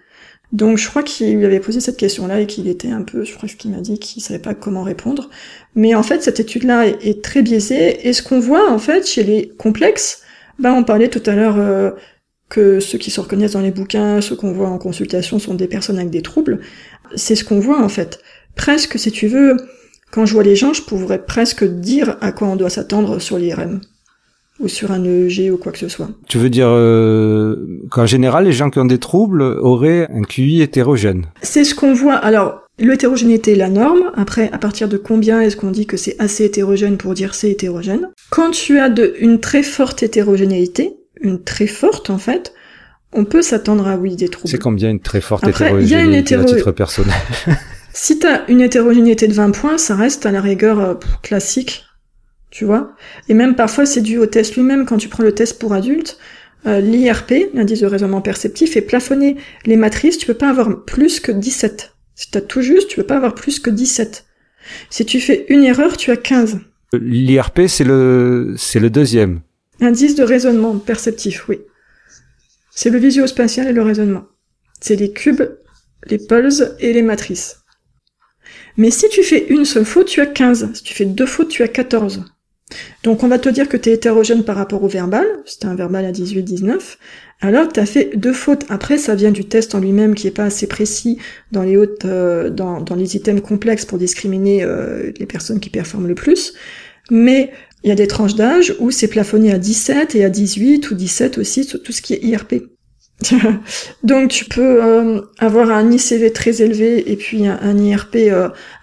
[0.52, 3.34] Donc je crois qu'il lui avait posé cette question-là et qu'il était un peu, je
[3.34, 5.28] crois qu'il m'a dit qu'il savait pas comment répondre.
[5.74, 8.08] Mais en fait, cette étude-là est, très biaisée.
[8.08, 10.22] Et ce qu'on voit en fait chez les complexes,
[10.58, 11.90] bah on parlait tout à l'heure euh,
[12.48, 15.68] que ceux qui se reconnaissent dans les bouquins, ceux qu'on voit en consultation sont des
[15.68, 16.60] personnes avec des troubles.
[17.14, 18.20] C'est ce qu'on voit en fait.
[18.56, 19.56] Presque, si tu veux,
[20.10, 23.38] quand je vois les gens, je pourrais presque dire à quoi on doit s'attendre sur
[23.38, 23.80] l'IRM
[24.60, 26.08] ou sur un EEG ou quoi que ce soit.
[26.28, 27.56] Tu veux dire euh,
[27.90, 31.92] qu'en général, les gens qui ont des troubles auraient un QI hétérogène C'est ce qu'on
[31.92, 32.16] voit.
[32.16, 34.10] Alors, l'hétérogénéité est la norme.
[34.14, 37.50] Après, à partir de combien est-ce qu'on dit que c'est assez hétérogène pour dire c'est
[37.50, 38.08] hétérogène?
[38.30, 42.52] Quand tu as de, une très forte hétérogénéité, une très forte en fait,
[43.12, 44.50] on peut s'attendre à oui des troubles.
[44.50, 47.14] C'est combien une très forte hétérogénéité à titre personnel?
[48.00, 51.87] Si t'as une hétérogénéité de 20 points, ça reste à la rigueur euh, classique
[52.50, 52.94] tu vois?
[53.28, 54.86] Et même parfois c'est dû au test lui-même.
[54.86, 56.18] Quand tu prends le test pour adultes,
[56.66, 59.36] euh, l'IRP, l'indice de raisonnement perceptif, est plafonné.
[59.64, 61.94] Les matrices, tu peux pas avoir plus que 17.
[62.14, 64.26] Si t'as tout juste, tu peux pas avoir plus que 17.
[64.90, 66.60] Si tu fais une erreur, tu as 15.
[66.92, 69.40] L'IRP, c'est le, c'est le deuxième.
[69.80, 71.60] Indice de raisonnement perceptif, oui.
[72.70, 74.24] C'est le visio-spatial et le raisonnement.
[74.80, 75.42] C'est les cubes,
[76.06, 77.60] les pulses et les matrices.
[78.76, 80.70] Mais si tu fais une seule faute, tu as 15.
[80.74, 82.24] Si tu fais deux fautes, tu as 14.
[83.02, 85.74] Donc on va te dire que tu es hétérogène par rapport au verbal, c'était un
[85.74, 86.98] verbal à 18-19,
[87.40, 88.64] alors tu as fait deux fautes.
[88.68, 91.18] Après, ça vient du test en lui-même qui est pas assez précis
[91.52, 96.08] dans les hautes, euh, dans, les items complexes pour discriminer euh, les personnes qui performent
[96.08, 96.54] le plus.
[97.10, 97.52] Mais
[97.84, 100.94] il y a des tranches d'âge où c'est plafonné à 17 et à 18 ou
[100.94, 102.54] 17 aussi sur tout ce qui est IRP.
[104.02, 108.16] Donc tu peux euh, avoir un ICV très élevé et puis un, IRP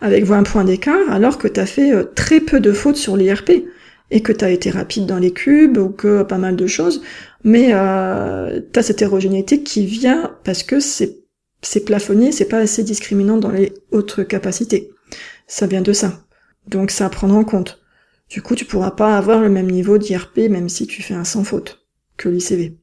[0.02, 3.66] avec 20 points d'écart alors que tu as fait très peu de fautes sur l'IRP
[4.12, 7.02] et que tu as été rapide dans les cubes ou que pas mal de choses,
[7.44, 11.20] mais euh, tu as cette hétérogénéité qui vient parce que c'est
[11.62, 14.92] c'est plafonné, c'est pas assez discriminant dans les autres capacités.
[15.48, 16.26] Ça vient de ça.
[16.68, 17.82] Donc ça à prendre en compte.
[18.30, 21.24] Du coup, tu pourras pas avoir le même niveau d'IRP même si tu fais un
[21.24, 21.88] sans faute
[22.18, 22.78] que l'ICV.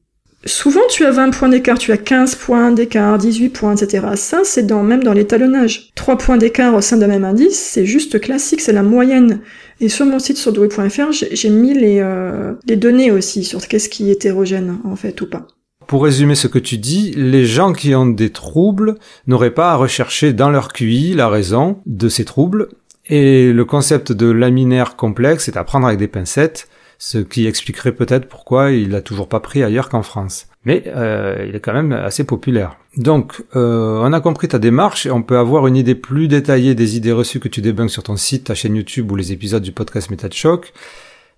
[0.45, 4.07] Souvent, tu as 20 points d'écart, tu as 15 points d'écart, 18 points, etc.
[4.15, 5.91] Ça, c'est dans, même dans l'étalonnage.
[5.95, 9.39] 3 points d'écart au sein d'un même indice, c'est juste classique, c'est la moyenne.
[9.79, 13.87] Et sur mon site sur doué.fr, j'ai mis les, euh, les données aussi sur qu'est-ce
[13.87, 15.47] qui est hétérogène, en fait, ou pas.
[15.87, 18.95] Pour résumer ce que tu dis, les gens qui ont des troubles
[19.27, 22.69] n'auraient pas à rechercher dans leur QI la raison de ces troubles,
[23.05, 26.67] et le concept de laminaire complexe est à prendre avec des pincettes,
[27.05, 30.47] ce qui expliquerait peut-être pourquoi il n'a toujours pas pris ailleurs qu'en France.
[30.63, 32.77] Mais euh, il est quand même assez populaire.
[32.95, 36.75] Donc, euh, on a compris ta démarche et on peut avoir une idée plus détaillée
[36.75, 39.61] des idées reçues que tu débunks sur ton site, ta chaîne YouTube ou les épisodes
[39.61, 40.71] du podcast Méta de Choc.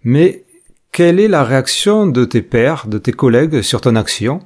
[0.03, 0.43] Mais
[0.91, 4.41] quelle est la réaction de tes pairs, de tes collègues sur ton action?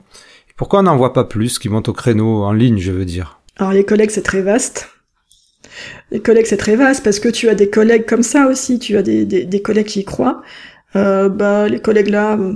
[0.55, 3.41] Pourquoi on n'en voit pas plus qui montent au créneau en ligne, je veux dire?
[3.57, 4.87] Alors les collègues, c'est très vaste.
[6.11, 8.95] Les collègues, c'est très vaste parce que tu as des collègues comme ça aussi, tu
[8.95, 10.41] as des, des collègues qui y croient.
[10.95, 12.53] Euh, bah, les collègues là euh,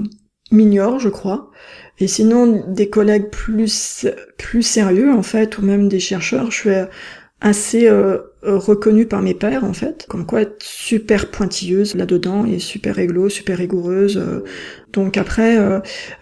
[0.52, 1.52] m'ignorent, je crois.
[2.00, 4.08] Et sinon, des collègues plus
[4.38, 6.70] plus sérieux en fait, ou même des chercheurs, je suis
[7.40, 12.58] assez euh, reconnue par mes pairs en fait, comme quoi être super pointilleuse là-dedans et
[12.58, 14.22] super réglo, super rigoureuse.
[14.92, 15.58] donc après,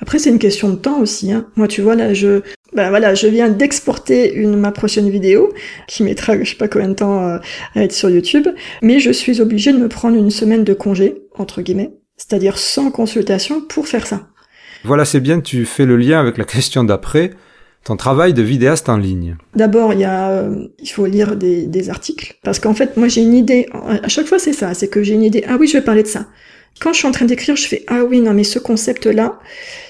[0.01, 1.31] après c'est une question de temps aussi.
[1.31, 1.47] Hein.
[1.55, 2.41] Moi, tu vois là, je
[2.73, 5.53] ben voilà, je viens d'exporter une ma prochaine vidéo
[5.87, 7.41] qui mettra je sais pas combien de temps à
[7.75, 8.47] être sur YouTube,
[8.81, 11.91] mais je suis obligée de me prendre une semaine de congé entre guillemets
[12.21, 14.27] c'est-à-dire sans consultation pour faire ça.
[14.83, 17.31] Voilà, c'est bien, tu fais le lien avec la question d'après,
[17.83, 19.37] ton travail de vidéaste en ligne.
[19.55, 23.07] D'abord, il y a, euh, il faut lire des, des articles, parce qu'en fait, moi
[23.07, 25.67] j'ai une idée, à chaque fois c'est ça, c'est que j'ai une idée, ah oui,
[25.67, 26.27] je vais parler de ça.
[26.79, 29.39] Quand je suis en train d'écrire, je fais, ah oui, non, mais ce concept-là,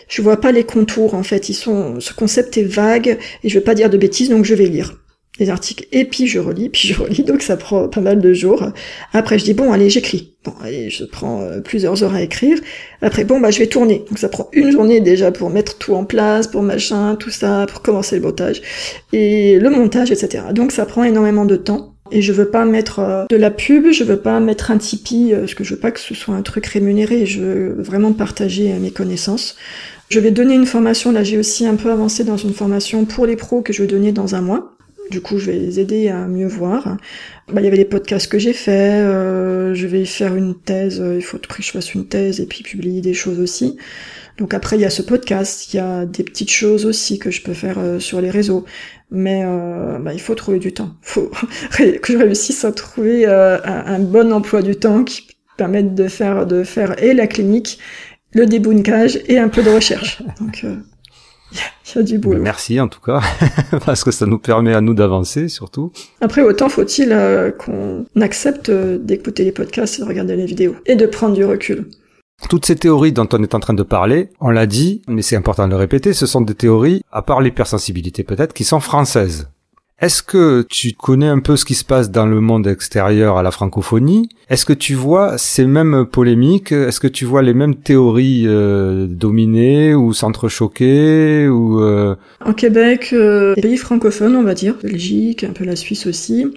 [0.08, 3.60] je vois pas les contours, en fait, ils sont, ce concept est vague, et je
[3.60, 5.01] vais pas dire de bêtises, donc je vais lire
[5.42, 8.32] les articles et puis je relis, puis je relis, donc ça prend pas mal de
[8.32, 8.72] jours.
[9.12, 10.36] Après je dis bon allez j'écris.
[10.46, 12.60] Bon allez je prends euh, plusieurs heures à écrire.
[13.02, 15.96] Après bon bah je vais tourner, donc ça prend une journée déjà pour mettre tout
[15.96, 18.62] en place, pour machin, tout ça, pour commencer le montage
[19.12, 20.44] et le montage etc.
[20.54, 21.88] Donc ça prend énormément de temps.
[22.14, 25.34] Et je veux pas mettre euh, de la pub, je veux pas mettre un Tipeee,
[25.34, 28.12] euh, parce que je veux pas que ce soit un truc rémunéré, je veux vraiment
[28.12, 29.56] partager mes connaissances.
[30.10, 33.26] Je vais donner une formation, là j'ai aussi un peu avancé dans une formation pour
[33.26, 34.74] les pros que je vais donner dans un mois.
[35.12, 36.98] Du coup, je vais les aider à mieux voir.
[37.52, 39.02] Bah, il y avait les podcasts que j'ai fait.
[39.02, 41.02] Euh, je vais faire une thèse.
[41.02, 43.76] Euh, il faut que je fasse une thèse et puis publier des choses aussi.
[44.38, 45.74] Donc après, il y a ce podcast.
[45.74, 48.64] Il y a des petites choses aussi que je peux faire euh, sur les réseaux.
[49.12, 49.44] Mais
[50.00, 50.92] bah, il faut trouver du temps.
[51.02, 51.30] Il faut
[51.76, 56.64] que je réussisse à trouver un, bon emploi du temps qui permette de faire de
[56.64, 57.80] faire et la clinique,
[58.34, 60.24] le débunkage et un peu de recherche.
[61.96, 62.42] Il Il y a du boulot.
[62.42, 63.22] Merci en tout cas,
[63.86, 65.92] parce que ça nous permet à nous d'avancer surtout.
[66.22, 70.76] Après, autant faut-il euh, qu'on accepte euh, d'écouter les podcasts et de regarder les vidéos
[70.86, 71.86] et de prendre du recul.
[72.50, 75.36] Toutes ces théories dont on est en train de parler, on l'a dit, mais c'est
[75.36, 79.50] important de le répéter, ce sont des théories, à part l'hypersensibilité peut-être, qui sont françaises.
[80.02, 83.44] Est-ce que tu connais un peu ce qui se passe dans le monde extérieur à
[83.44, 84.30] la francophonie?
[84.50, 86.72] Est-ce que tu vois ces mêmes polémiques?
[86.72, 92.16] Est-ce que tu vois les mêmes théories euh, dominées ou s'entrechoquer ou euh...
[92.44, 96.48] En Québec, euh, les pays francophones, on va dire, Belgique, un peu la Suisse aussi,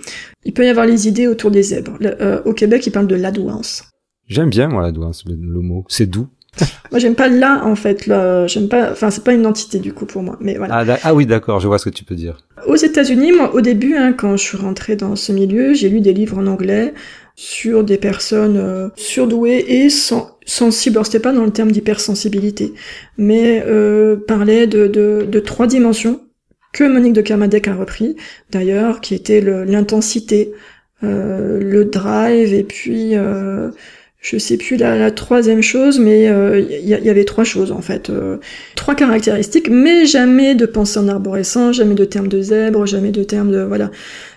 [0.46, 1.98] il peut y avoir les idées autour des zèbres.
[2.02, 3.84] Euh, au Québec, ils parlent de l'adouance.
[4.26, 5.84] J'aime bien moi l'adouance, le, le mot.
[5.88, 6.28] C'est doux.
[6.90, 8.06] moi, j'aime pas là, en fait.
[8.06, 8.92] Là, j'aime pas.
[8.92, 10.36] Enfin, c'est pas une entité du coup pour moi.
[10.40, 10.84] Mais voilà.
[10.88, 11.60] Ah, ah oui, d'accord.
[11.60, 12.38] Je vois ce que tu peux dire.
[12.66, 16.00] Aux États-Unis, moi, au début, hein, quand je suis rentrée dans ce milieu, j'ai lu
[16.00, 16.94] des livres en anglais
[17.36, 20.96] sur des personnes euh, surdouées et sans, sensibles.
[20.96, 22.72] Alors, c'était pas dans le terme d'hypersensibilité,
[23.18, 26.20] mais euh, parlait de, de, de trois dimensions
[26.72, 28.16] que Monique de Kermadec a repris,
[28.50, 30.52] d'ailleurs, qui était l'intensité,
[31.04, 33.70] euh, le drive et puis euh,
[34.24, 38.08] je sais plus la, troisième chose, mais il euh, y, avait trois choses en fait,
[38.08, 38.38] euh,
[38.74, 43.22] trois caractéristiques, mais jamais de pensée en arborescence, jamais de terme de zèbre, jamais de
[43.22, 43.90] terme de voilà.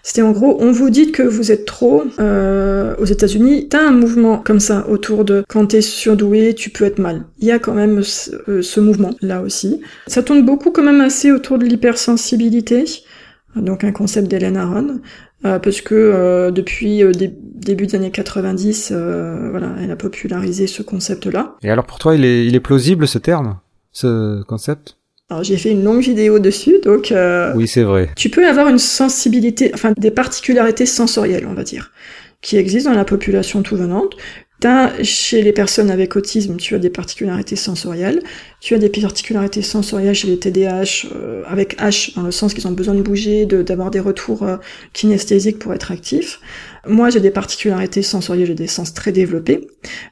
[0.04, 2.04] C'était en gros, on vous dit que vous êtes trop.
[2.20, 6.84] Euh, aux États-Unis, t'as un mouvement comme ça autour de quand t'es surdoué, tu peux
[6.84, 7.24] être mal.
[7.40, 9.80] Il y a quand même ce, euh, mouvement là aussi.
[10.08, 12.84] Ça tourne beaucoup quand même assez autour de l'hypersensibilité
[13.62, 15.00] donc un concept d'Hélène Aron,
[15.44, 20.68] parce que euh, depuis euh, des, début des années 90, euh, voilà, elle a popularisé
[20.68, 21.56] ce concept-là.
[21.62, 23.60] Et alors pour toi, il est, il est plausible ce terme,
[23.92, 24.98] ce concept?
[25.30, 28.10] Alors j'ai fait une longue vidéo dessus, donc euh, oui c'est vrai.
[28.16, 31.92] Tu peux avoir une sensibilité, enfin des particularités sensorielles, on va dire,
[32.42, 34.16] qui existent dans la population tout venante,
[34.60, 38.24] T'as, chez les personnes avec autisme, tu as des particularités sensorielles.
[38.60, 42.68] Tu as des particularités sensorielles chez les TDAH, euh, avec H, dans le sens qu'ils
[42.68, 44.58] ont besoin de bouger, de, d'avoir des retours euh,
[44.94, 46.40] kinesthésiques pour être actifs.
[46.88, 49.68] Moi, j'ai des particularités sensorielles, j'ai des sens très développés.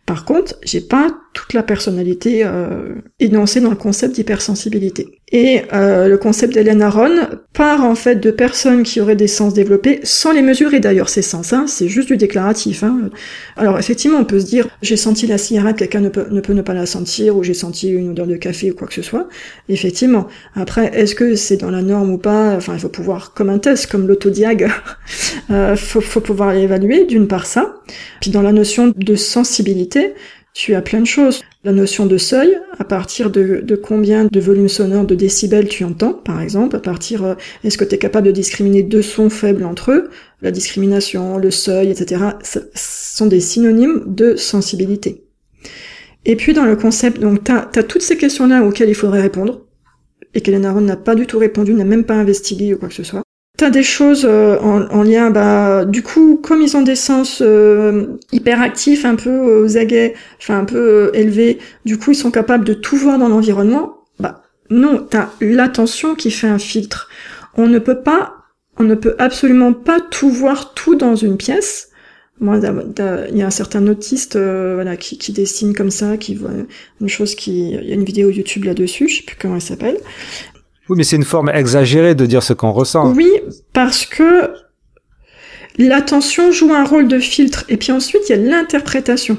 [0.05, 5.19] Par contre, j'ai pas toute la personnalité euh, énoncée dans le concept d'hypersensibilité.
[5.32, 7.15] Et euh, le concept d'Hélène Aron
[7.51, 11.23] part en fait de personnes qui auraient des sens développés sans les mesurer d'ailleurs ces
[11.23, 12.84] sens, hein, c'est juste du déclaratif.
[12.84, 13.09] Hein.
[13.57, 16.53] Alors effectivement, on peut se dire j'ai senti la cigarette, quelqu'un ne peut, ne peut
[16.53, 19.01] ne pas la sentir, ou j'ai senti une odeur de café ou quoi que ce
[19.01, 19.28] soit.
[19.67, 20.28] Effectivement.
[20.55, 22.55] Après, est-ce que c'est dans la norme ou pas?
[22.55, 24.69] Enfin, il faut pouvoir, comme un test, comme l'autodiag,
[25.49, 27.76] euh, faut, faut pouvoir évaluer d'une part ça.
[28.22, 30.13] Puis dans la notion de sensibilité,
[30.55, 31.41] tu as plein de choses.
[31.66, 36.13] La notion de seuil, à partir de, combien de volumes sonores, de décibels tu entends,
[36.13, 39.66] par exemple, à partir, euh, est-ce que tu es capable de discriminer deux sons faibles
[39.66, 40.09] entre eux,
[40.41, 45.26] la discrimination, le seuil, etc., ce sont des synonymes de sensibilité.
[46.24, 49.66] Et puis dans le concept, donc tu as, toutes ces questions-là auxquelles il faudrait répondre,
[50.34, 52.95] et qu'Hélène Aron n'a pas du tout répondu, n'a même pas investigué ou quoi que
[52.95, 53.24] ce soit.
[53.58, 57.41] T'as des choses euh, en, en, lien, bah, du coup, comme ils ont des sens
[57.41, 62.32] euh, hyperactifs, un peu aux aguets, enfin un peu euh, élevés, du coup, ils sont
[62.32, 64.03] capables de tout voir dans l'environnement.
[64.20, 67.10] Bah, non, t'as l'attention qui fait un filtre.
[67.56, 68.36] On ne peut pas,
[68.78, 71.91] on ne peut absolument pas tout voir tout dans une pièce.
[72.41, 76.36] Moi, il y a un certain autiste, euh, voilà, qui, qui, dessine comme ça, qui
[76.36, 76.51] voit
[76.99, 79.62] une chose qui, il y a une vidéo YouTube là-dessus, je sais plus comment elle
[79.62, 79.97] s'appelle.
[80.89, 83.13] Oui, mais c'est une forme exagérée de dire ce qu'on ressent.
[83.13, 83.29] Oui,
[83.73, 84.51] parce que
[85.77, 87.65] l'attention joue un rôle de filtre.
[87.69, 89.38] Et puis ensuite, il y a l'interprétation.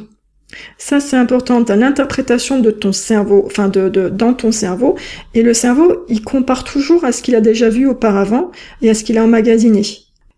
[0.78, 1.62] Ça, c'est important.
[1.64, 4.96] T'as l'interprétation de ton cerveau, enfin, de, de, dans ton cerveau.
[5.34, 8.50] Et le cerveau, il compare toujours à ce qu'il a déjà vu auparavant
[8.82, 9.82] et à ce qu'il a emmagasiné.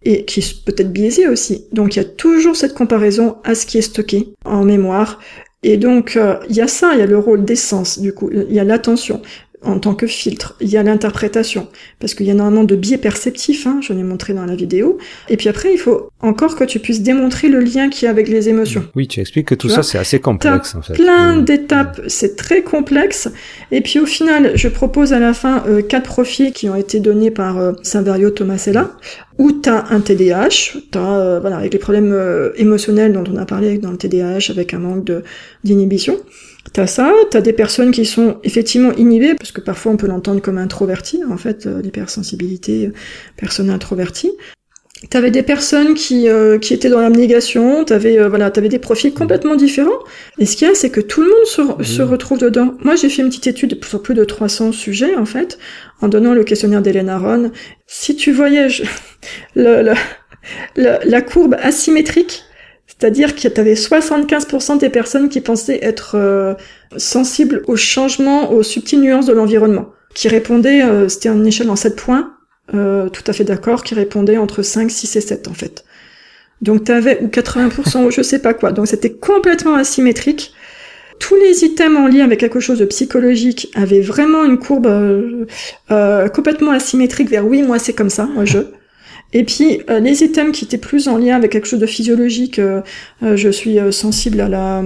[0.05, 1.67] Et qui peut être biaisé aussi.
[1.73, 5.19] Donc, il y a toujours cette comparaison à ce qui est stocké en mémoire.
[5.63, 8.31] Et donc, euh, il y a ça, il y a le rôle d'essence, du coup,
[8.33, 9.21] il y a l'attention
[9.63, 10.55] en tant que filtre.
[10.61, 14.03] Il y a l'interprétation, parce qu'il y a énormément de biais perceptifs, hein, je l'ai
[14.03, 14.99] montré dans la vidéo.
[15.29, 18.11] Et puis après, il faut encore que tu puisses démontrer le lien qu'il y a
[18.11, 18.85] avec les émotions.
[18.95, 20.95] Oui, tu expliques que tout ça, c'est assez complexe, en fait.
[20.95, 23.29] plein d'étapes, c'est très complexe.
[23.71, 27.01] Et puis au final, je propose à la fin euh, quatre profils qui ont été
[27.01, 28.93] donnés par euh, Saverio Tomasella,
[29.39, 33.37] où tu as un TDAH, t'as, euh, voilà, avec les problèmes euh, émotionnels dont on
[33.37, 35.11] a parlé dans le TDAH, avec un manque
[35.65, 36.17] d'inhibition.
[36.73, 40.41] T'as ça, t'as des personnes qui sont effectivement inhibées, parce que parfois on peut l'entendre
[40.41, 42.93] comme introverti, en fait, euh, l'hypersensibilité, euh,
[43.37, 44.33] personne introvertie.
[45.11, 49.15] T'avais des personnes qui, euh, qui étaient dans l'abnégation, t'avais euh, voilà, t'avais des profils
[49.15, 50.01] complètement différents.
[50.39, 52.75] Et ce qu'il y a, c'est que tout le monde se, se retrouve dedans.
[52.83, 55.59] Moi, j'ai fait une petite étude sur plus de 300 sujets, en fait,
[56.01, 57.53] en donnant le questionnaire d'Hélène Aron.
[57.87, 58.83] Si tu voyais je,
[59.55, 59.95] le, le,
[60.77, 62.43] le, la courbe asymétrique
[62.89, 66.55] c'est-à-dire qu'il y avait 75% des personnes qui pensaient être euh,
[66.97, 71.77] sensibles aux changements, aux subtiles nuances de l'environnement, qui répondait, euh, c'était une échelle en
[71.77, 72.35] 7 points,
[72.75, 75.85] euh, tout à fait d'accord, qui répondait entre 5, 6 et 7 en fait.
[76.63, 78.73] Donc t'avais, ou 80%, ou je sais pas quoi.
[78.73, 80.53] Donc c'était complètement asymétrique.
[81.21, 86.29] Tous les items en lien avec quelque chose de psychologique avaient vraiment une courbe euh,
[86.29, 88.59] complètement asymétrique vers oui, moi c'est comme ça, moi je.
[89.35, 92.59] Et puis euh, les items qui étaient plus en lien avec quelque chose de physiologique,
[92.59, 92.81] euh,
[93.23, 94.83] euh, je suis sensible à la,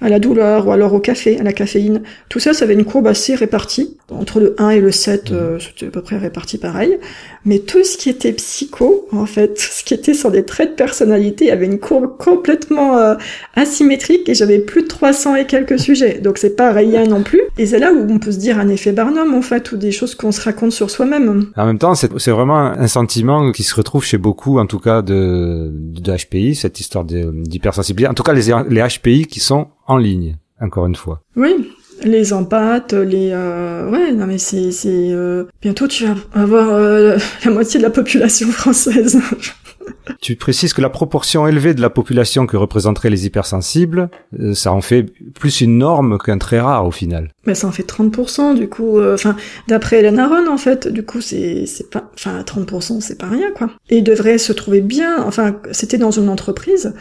[0.00, 2.84] à la douleur ou alors au café, à la caféine, tout ça, ça avait une
[2.84, 3.96] courbe assez répartie.
[4.08, 6.98] Entre le 1 et le 7, c'était à peu près réparti pareil.
[7.44, 10.74] Mais tout ce qui était psycho, en fait, ce qui était sur des traits de
[10.74, 13.16] personnalité, avait une courbe complètement
[13.54, 16.20] asymétrique et j'avais plus de 300 et quelques sujets.
[16.20, 17.40] Donc c'est pas rien non plus.
[17.58, 19.92] Et c'est là où on peut se dire un effet Barnum, en fait, ou des
[19.92, 21.50] choses qu'on se raconte sur soi-même.
[21.56, 25.02] En même temps, c'est vraiment un sentiment qui se retrouve chez beaucoup, en tout cas,
[25.02, 28.10] de, de HPI, cette histoire d'hypersensibilité.
[28.10, 31.20] En tout cas, les, les HPI qui sont en ligne, encore une fois.
[31.36, 31.54] Oui,
[32.02, 37.16] les empathes, les euh, ouais non mais c'est c'est euh, bientôt tu vas avoir euh,
[37.44, 39.18] la moitié de la population française.
[40.20, 44.08] Tu précises que la proportion élevée de la population que représenteraient les hypersensibles,
[44.40, 47.30] euh, ça en fait plus une norme qu'un très rare au final.
[47.46, 49.36] Mais ça en fait 30% du coup, euh, enfin
[49.68, 53.70] d'après Hélène Aron en fait, du coup c'est pas, enfin 30% c'est pas rien quoi.
[53.90, 56.94] Et il devrait se trouver bien, enfin c'était dans une entreprise,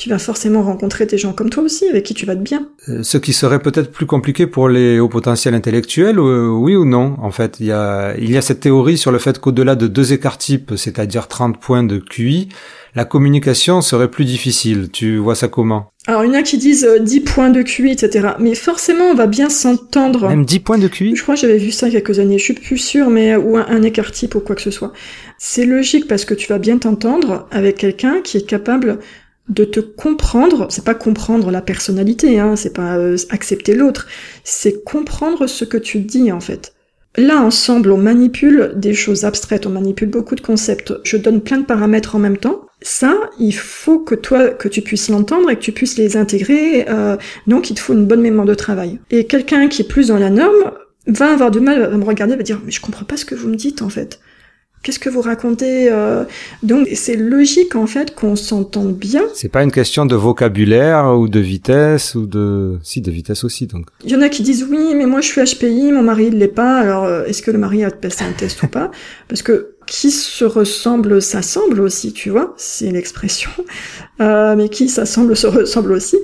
[0.00, 2.66] tu vas forcément rencontrer des gens comme toi aussi, avec qui tu vas te bien.
[2.88, 6.86] Euh, ce qui serait peut-être plus compliqué pour les hauts potentiels intellectuels, euh, oui ou
[6.86, 9.74] non En fait, il y a, il y a cette théorie sur le fait qu'au-delà
[9.74, 12.48] de deux écarts types, c'est-à-dire 30 points de QI,
[12.94, 14.88] la communication serait plus difficile.
[14.90, 15.92] Tu vois ça comment?
[16.06, 18.30] Alors, il y en a qui disent 10 euh, points de QI, etc.
[18.38, 20.30] Mais forcément, on va bien s'entendre.
[20.30, 22.20] Même 10 points de QI Je crois que j'avais vu ça il y a quelques
[22.20, 24.70] années, je suis plus sûre, mais ou un, un écart type ou quoi que ce
[24.70, 24.94] soit.
[25.36, 28.98] C'est logique parce que tu vas bien t'entendre avec quelqu'un qui est capable
[29.50, 34.06] de te comprendre, c'est pas comprendre la personnalité, hein, c'est pas euh, accepter l'autre,
[34.44, 36.72] c'est comprendre ce que tu dis en fait.
[37.16, 40.94] Là, ensemble, on manipule des choses abstraites, on manipule beaucoup de concepts.
[41.02, 42.66] Je donne plein de paramètres en même temps.
[42.82, 46.88] Ça, il faut que toi, que tu puisses l'entendre et que tu puisses les intégrer.
[46.88, 47.16] Euh,
[47.48, 49.00] donc, il te faut une bonne mémoire de travail.
[49.10, 50.70] Et quelqu'un qui est plus dans la norme
[51.08, 53.34] va avoir du mal à me regarder, va dire mais je comprends pas ce que
[53.34, 54.20] vous me dites en fait.
[54.82, 56.24] Qu'est-ce que vous racontez euh
[56.62, 59.22] Donc c'est logique en fait qu'on s'entende bien.
[59.34, 63.66] C'est pas une question de vocabulaire ou de vitesse ou de si de vitesse aussi
[63.66, 63.86] donc.
[64.04, 66.38] Il y en a qui disent oui mais moi je suis HPI, mon mari il
[66.38, 66.78] l'est pas.
[66.78, 68.90] Alors euh, est-ce que le mari a passé un test ou pas?
[69.28, 73.50] Parce que qui se ressemble s'assemble aussi, tu vois, c'est l'expression.
[74.20, 76.16] Euh, mais qui s'assemble se ressemble aussi.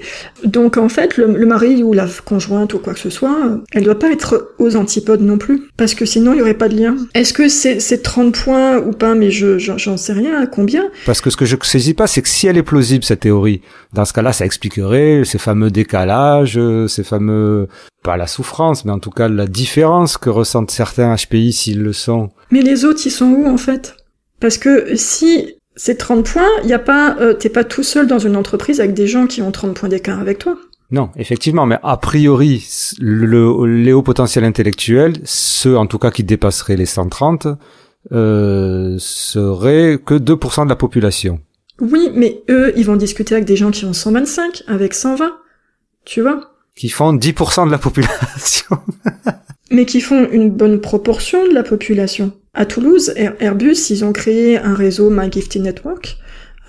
[0.45, 3.99] Donc en fait, le, mari ou la conjointe ou quoi que ce soit, elle doit
[3.99, 6.95] pas être aux antipodes non plus, parce que sinon il y aurait pas de lien.
[7.15, 10.47] Est-ce que c'est 30 points ou pas Mais je j'en sais rien.
[10.47, 10.85] Combien?
[11.05, 13.63] Parce que ce que je saisis pas, c'est que si elle est plausible cette théorie,
[13.95, 17.67] dans ce cas-là, ça expliquerait ces fameux décalages, ces fameux
[18.07, 21.93] pas la souffrance, mais en tout cas la différence que ressentent certains HPI s'ils le
[21.93, 22.31] sont.
[22.53, 23.97] Mais les autres, ils sont où en fait?
[24.41, 28.07] Parce que si c'est 30 points, il y a pas, euh, t'es pas tout seul
[28.07, 30.57] dans une entreprise avec des gens qui ont 30 points d'écart avec toi.
[30.93, 32.65] Non, effectivement, mais a priori,
[33.01, 37.49] le, les hauts potentiels intellectuels, ceux en tout cas qui dépasseraient les 130,
[38.13, 41.41] euh, seraient que 2% de la population.
[41.81, 45.33] Oui, mais eux, ils vont discuter avec des gens qui ont 125, avec 120,
[46.05, 46.56] tu vois?
[46.77, 48.79] Qui font 10% de la population.
[49.71, 52.33] Mais qui font une bonne proportion de la population.
[52.55, 56.19] À Toulouse, Airbus, ils ont créé un réseau My Network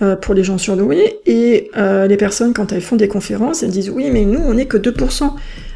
[0.02, 3.70] euh, pour les gens surdoués, et euh, les personnes, quand elles font des conférences, elles
[3.70, 5.32] disent oui, mais nous, on n'est que 2%.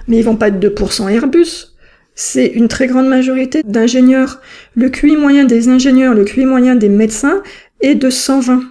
[0.07, 1.75] Mais ils vont pas être 2% Airbus.
[2.15, 4.41] C'est une très grande majorité d'ingénieurs.
[4.75, 7.41] Le QI moyen des ingénieurs, le QI moyen des médecins
[7.81, 8.63] est de 120.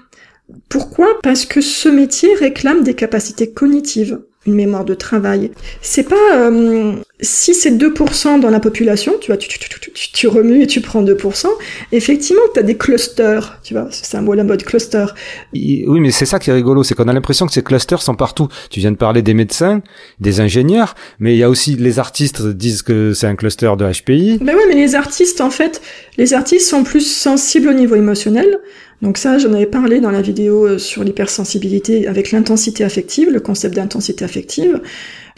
[0.68, 1.06] Pourquoi?
[1.22, 5.51] Parce que ce métier réclame des capacités cognitives une mémoire de travail.
[5.82, 10.28] C'est pas euh, si c'est 2% dans la population, tu vois, tu, tu, tu, tu,
[10.28, 11.47] remues et tu prends 2%,
[11.93, 15.07] effectivement tu as des clusters, tu vois, c'est un mot la mode cluster.
[15.53, 18.14] Oui, mais c'est ça qui est rigolo, c'est qu'on a l'impression que ces clusters sont
[18.14, 18.49] partout.
[18.70, 19.82] Tu viens de parler des médecins,
[20.20, 23.84] des ingénieurs, mais il y a aussi les artistes disent que c'est un cluster de
[23.84, 24.38] HPI.
[24.41, 25.82] Ben oui, mais les artistes en fait,
[26.16, 28.59] les artistes sont plus sensibles au niveau émotionnel.
[29.03, 33.40] Donc ça, j'en avais parlé dans la vidéo euh, sur l'hypersensibilité avec l'intensité affective, le
[33.40, 34.80] concept d'intensité affective.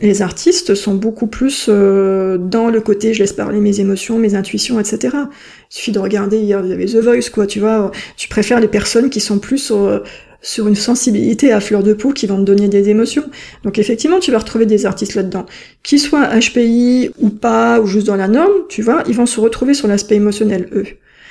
[0.00, 4.34] Les artistes sont beaucoup plus euh, dans le côté je laisse parler mes émotions, mes
[4.34, 5.10] intuitions, etc.
[5.12, 5.26] Il
[5.68, 7.92] suffit de regarder, hier vous avez The Voice, quoi, tu vois.
[8.16, 10.02] Tu préfères les personnes qui sont plus sur,
[10.42, 13.24] sur une sensibilité à fleur de peau qui vont te donner des émotions.
[13.62, 15.46] Donc effectivement, tu vas retrouver des artistes là-dedans.
[15.84, 19.40] Qu'ils soient HPI ou pas, ou juste dans la norme, tu vois, ils vont se
[19.40, 20.86] retrouver sur l'aspect émotionnel, eux.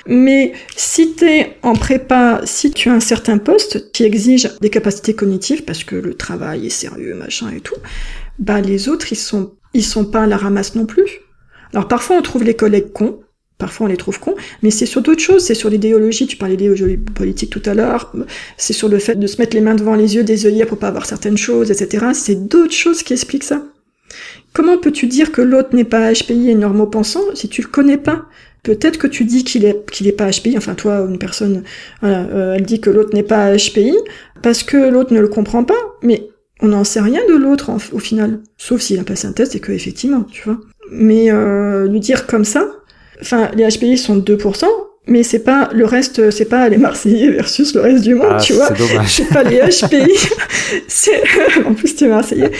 [0.06, 4.70] Mais si tu es en prépa, si tu as un certain poste qui exige des
[4.70, 7.76] capacités cognitives, parce que le travail est sérieux, machin et tout,
[8.38, 11.20] bah les autres, ils sont, ils sont pas à la ramasse non plus.
[11.72, 13.20] Alors parfois on trouve les collègues cons,
[13.58, 16.56] parfois on les trouve cons, mais c'est sur d'autres choses, c'est sur l'idéologie, tu parlais
[16.56, 18.12] d'idéologie politique tout à l'heure,
[18.56, 20.78] c'est sur le fait de se mettre les mains devant les yeux, des œillets pour
[20.78, 22.06] pas avoir certaines choses, etc.
[22.12, 23.62] C'est d'autres choses qui expliquent ça.
[24.52, 28.26] Comment peux-tu dire que l'autre n'est pas HPI et normopensant si tu le connais pas?
[28.62, 31.64] Peut-être que tu dis qu'il est qu'il est pas HPI, enfin toi, une personne,
[32.00, 33.96] voilà, euh, elle dit que l'autre n'est pas HPI
[34.40, 36.28] parce que l'autre ne le comprend pas, mais
[36.60, 39.60] on n'en sait rien de l'autre au final, sauf s'il a passé un test et
[39.60, 40.60] que effectivement, tu vois.
[40.92, 42.68] Mais euh, lui dire comme ça,
[43.20, 44.64] enfin les HPI sont 2%,
[45.08, 48.40] mais c'est pas le reste, c'est pas les Marseillais versus le reste du monde, ah,
[48.40, 48.68] tu vois.
[49.06, 50.12] C'est pas les HPI.
[50.86, 51.22] c'est,
[51.66, 52.52] en plus tu es Marseillais.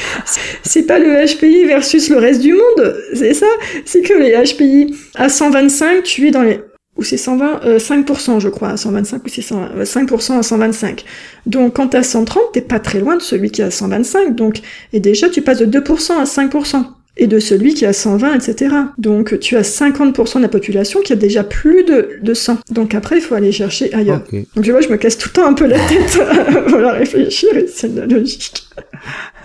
[0.65, 2.97] C'est pas le HPI versus le reste du monde.
[3.15, 3.47] C'est ça.
[3.85, 6.61] C'est que les HPI à 125, tu es dans les,
[6.97, 11.05] ou c'est 120, euh, 5% je crois, à 125 ou c'est 5% à 125.
[11.47, 14.35] Donc quand t'as 130, t'es pas très loin de celui qui a 125.
[14.35, 14.61] Donc,
[14.93, 16.85] et déjà tu passes de 2% à 5%
[17.17, 18.75] et de celui qui a 120, etc.
[18.99, 22.61] Donc tu as 50% de la population qui a déjà plus de, de 100.
[22.71, 24.23] Donc après, il faut aller chercher ailleurs.
[24.55, 27.55] Donc tu vois, je me casse tout le temps un peu la tête à réfléchir
[27.57, 28.67] et c'est la logique.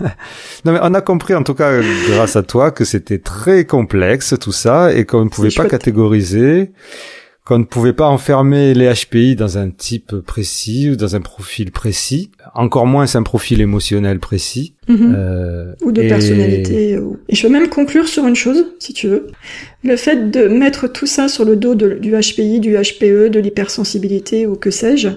[0.64, 4.34] non mais on a compris en tout cas grâce à toi que c'était très complexe
[4.40, 6.70] tout ça et qu'on ne pouvait pas catégoriser
[7.48, 11.72] qu'on ne pouvait pas enfermer les HPI dans un type précis ou dans un profil
[11.72, 14.74] précis, encore moins un profil émotionnel précis.
[14.86, 15.14] Mhm.
[15.16, 16.98] Euh, ou de personnalité.
[17.28, 19.28] Et je veux même conclure sur une chose, si tu veux.
[19.82, 24.46] Le fait de mettre tout ça sur le dos du HPI, du HPE, de l'hypersensibilité
[24.46, 25.08] ou que sais-je,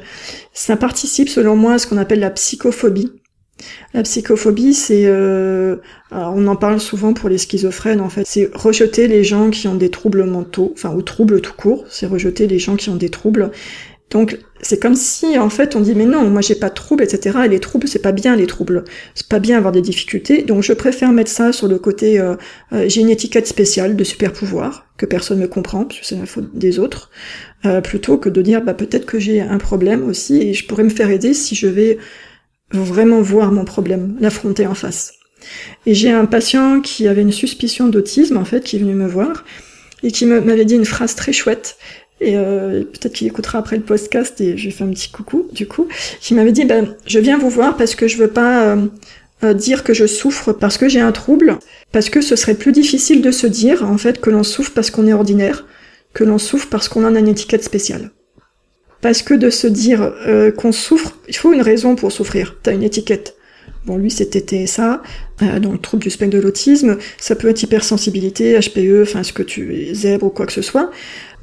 [0.54, 3.12] ça participe selon moi à ce qu'on appelle la psychophobie.
[3.94, 5.78] La psychophobie, c'est, euh,
[6.12, 9.76] on en parle souvent pour les schizophrènes en fait, c'est rejeter les gens qui ont
[9.76, 13.10] des troubles mentaux, enfin ou troubles tout court, c'est rejeter les gens qui ont des
[13.10, 13.52] troubles.
[14.10, 17.04] Donc c'est comme si en fait on dit mais non, moi j'ai pas de troubles,
[17.04, 17.40] etc.
[17.46, 18.84] Et les troubles c'est pas bien les troubles,
[19.16, 20.44] c'est pas bien avoir des difficultés.
[20.44, 22.36] Donc je préfère mettre ça sur le côté euh,
[22.74, 26.18] euh, j'ai une étiquette spéciale de super pouvoir que personne ne comprend parce que c'est
[26.18, 27.10] la faute des autres,
[27.84, 30.90] plutôt que de dire bah peut-être que j'ai un problème aussi et je pourrais me
[30.90, 31.98] faire aider si je vais
[32.74, 35.14] vraiment voir mon problème, l'affronter en face.
[35.86, 39.08] Et j'ai un patient qui avait une suspicion d'autisme, en fait, qui est venu me
[39.08, 39.44] voir,
[40.04, 41.78] et qui m'avait dit une phrase très chouette,
[42.22, 45.48] et euh, peut-être qu'il écoutera après le podcast, et je lui fais un petit coucou,
[45.52, 45.88] du coup,
[46.22, 48.88] qui m'avait dit, ben, je viens vous voir parce que je veux pas euh,
[49.44, 51.58] euh, dire que je souffre parce que j'ai un trouble,
[51.92, 54.92] parce que ce serait plus difficile de se dire, en fait, que l'on souffre parce
[54.92, 55.66] qu'on est ordinaire,
[56.14, 58.12] que l'on souffre parce qu'on a une étiquette spéciale.
[59.02, 62.58] Parce que de se dire euh, qu'on souffre, il faut une raison pour souffrir.
[62.62, 63.36] T'as une étiquette.
[63.86, 65.02] Bon, lui, c'était ça,
[65.42, 66.98] euh, donc trouble du spectre de l'autisme.
[67.18, 70.62] Ça peut être hypersensibilité, HPE, enfin, ce que tu es zèbre ou quoi que ce
[70.62, 70.92] soit.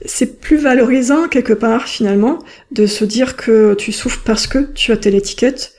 [0.04, 2.38] C'est plus valorisant, quelque part, finalement,
[2.70, 5.72] de se dire que tu souffres parce que tu as telle étiquette,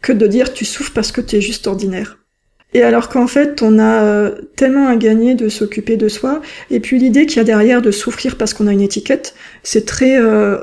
[0.00, 2.18] que de dire tu souffres parce que tu es juste ordinaire.
[2.74, 6.78] Et alors qu'en fait, on a euh, tellement à gagner de s'occuper de soi, et
[6.78, 10.20] puis l'idée qu'il y a derrière de souffrir parce qu'on a une étiquette, c'est très
[10.20, 10.58] euh,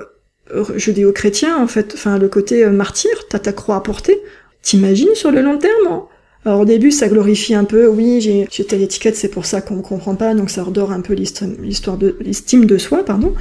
[0.75, 4.21] judéo-chrétien en fait, enfin le côté euh, martyr, t'as ta croix à porter.
[4.61, 6.07] T'imagines sur le long terme hein
[6.45, 9.81] Alors au début ça glorifie un peu, oui j'ai telle étiquette, c'est pour ça qu'on
[9.81, 13.33] comprend pas, donc ça redore un peu l'histoire de l'estime de soi, pardon.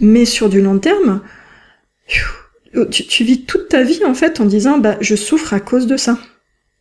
[0.00, 1.20] Mais sur du long terme,
[2.90, 5.96] tu, vis toute ta vie en fait en disant bah je souffre à cause de
[5.96, 6.18] ça.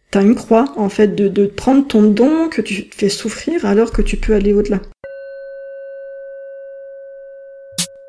[0.10, 3.92] T'as une croix en fait de, de prendre ton don que tu fais souffrir alors
[3.92, 4.82] que tu peux aller au-delà.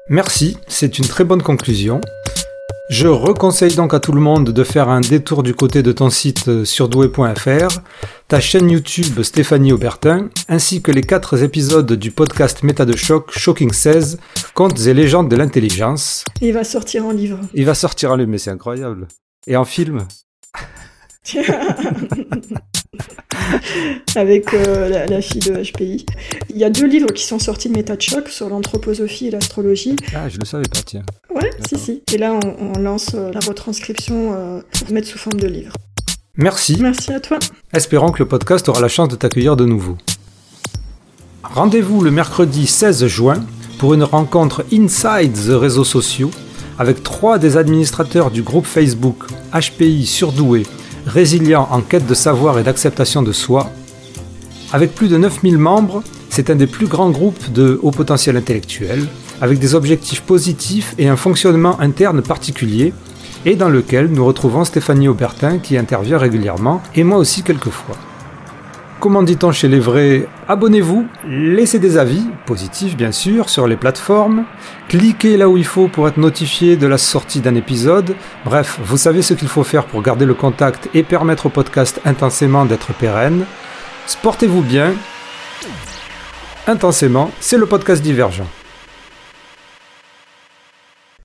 [0.08, 2.00] Merci, c'est une très bonne conclusion.
[2.90, 6.10] Je reconseille donc à tout le monde de faire un détour du côté de ton
[6.10, 7.80] site euh, surdoué.fr,
[8.28, 13.30] ta chaîne YouTube Stéphanie Aubertin, ainsi que les quatre épisodes du podcast Méta de choc
[13.30, 14.18] Shocking 16,
[14.54, 16.24] Contes et légendes de l'intelligence.
[16.40, 17.38] Il va sortir en livre.
[17.54, 19.06] Il va sortir en livre, mais c'est incroyable.
[19.46, 20.06] Et en film
[24.16, 26.06] avec euh, la, fille de HPI.
[26.50, 29.30] Il y a deux livres qui sont sortis de Méta de choc sur l'anthroposophie et
[29.30, 29.96] l'astrologie.
[30.14, 31.02] Ah, je le savais pas, tiens.
[31.34, 32.02] Ouais, si, si.
[32.12, 35.72] Et là, on, lance euh, la retranscription euh, pour mettre sous forme de livre.
[36.36, 36.78] Merci.
[36.80, 37.38] Merci à toi.
[37.72, 39.96] Espérons que le podcast aura la chance de t'accueillir de nouveau.
[41.42, 43.44] Rendez-vous le mercredi 16 juin
[43.78, 46.30] pour une rencontre Inside the réseaux sociaux
[46.78, 50.64] avec trois des administrateurs du groupe Facebook HPI Surdoué
[51.06, 53.70] résilient en quête de savoir et d'acceptation de soi.
[54.72, 59.06] Avec plus de 9000 membres, c'est un des plus grands groupes de haut potentiel intellectuel,
[59.40, 62.94] avec des objectifs positifs et un fonctionnement interne particulier,
[63.44, 67.96] et dans lequel nous retrouvons Stéphanie Aubertin qui intervient régulièrement, et moi aussi quelquefois.
[69.02, 74.44] Comment dit-on chez les vrais Abonnez-vous, laissez des avis, positifs bien sûr, sur les plateformes,
[74.86, 78.14] cliquez là où il faut pour être notifié de la sortie d'un épisode.
[78.44, 82.00] Bref, vous savez ce qu'il faut faire pour garder le contact et permettre au podcast
[82.04, 83.44] intensément d'être pérenne.
[84.06, 84.94] Sportez-vous bien
[86.68, 88.46] intensément, c'est le podcast Divergent.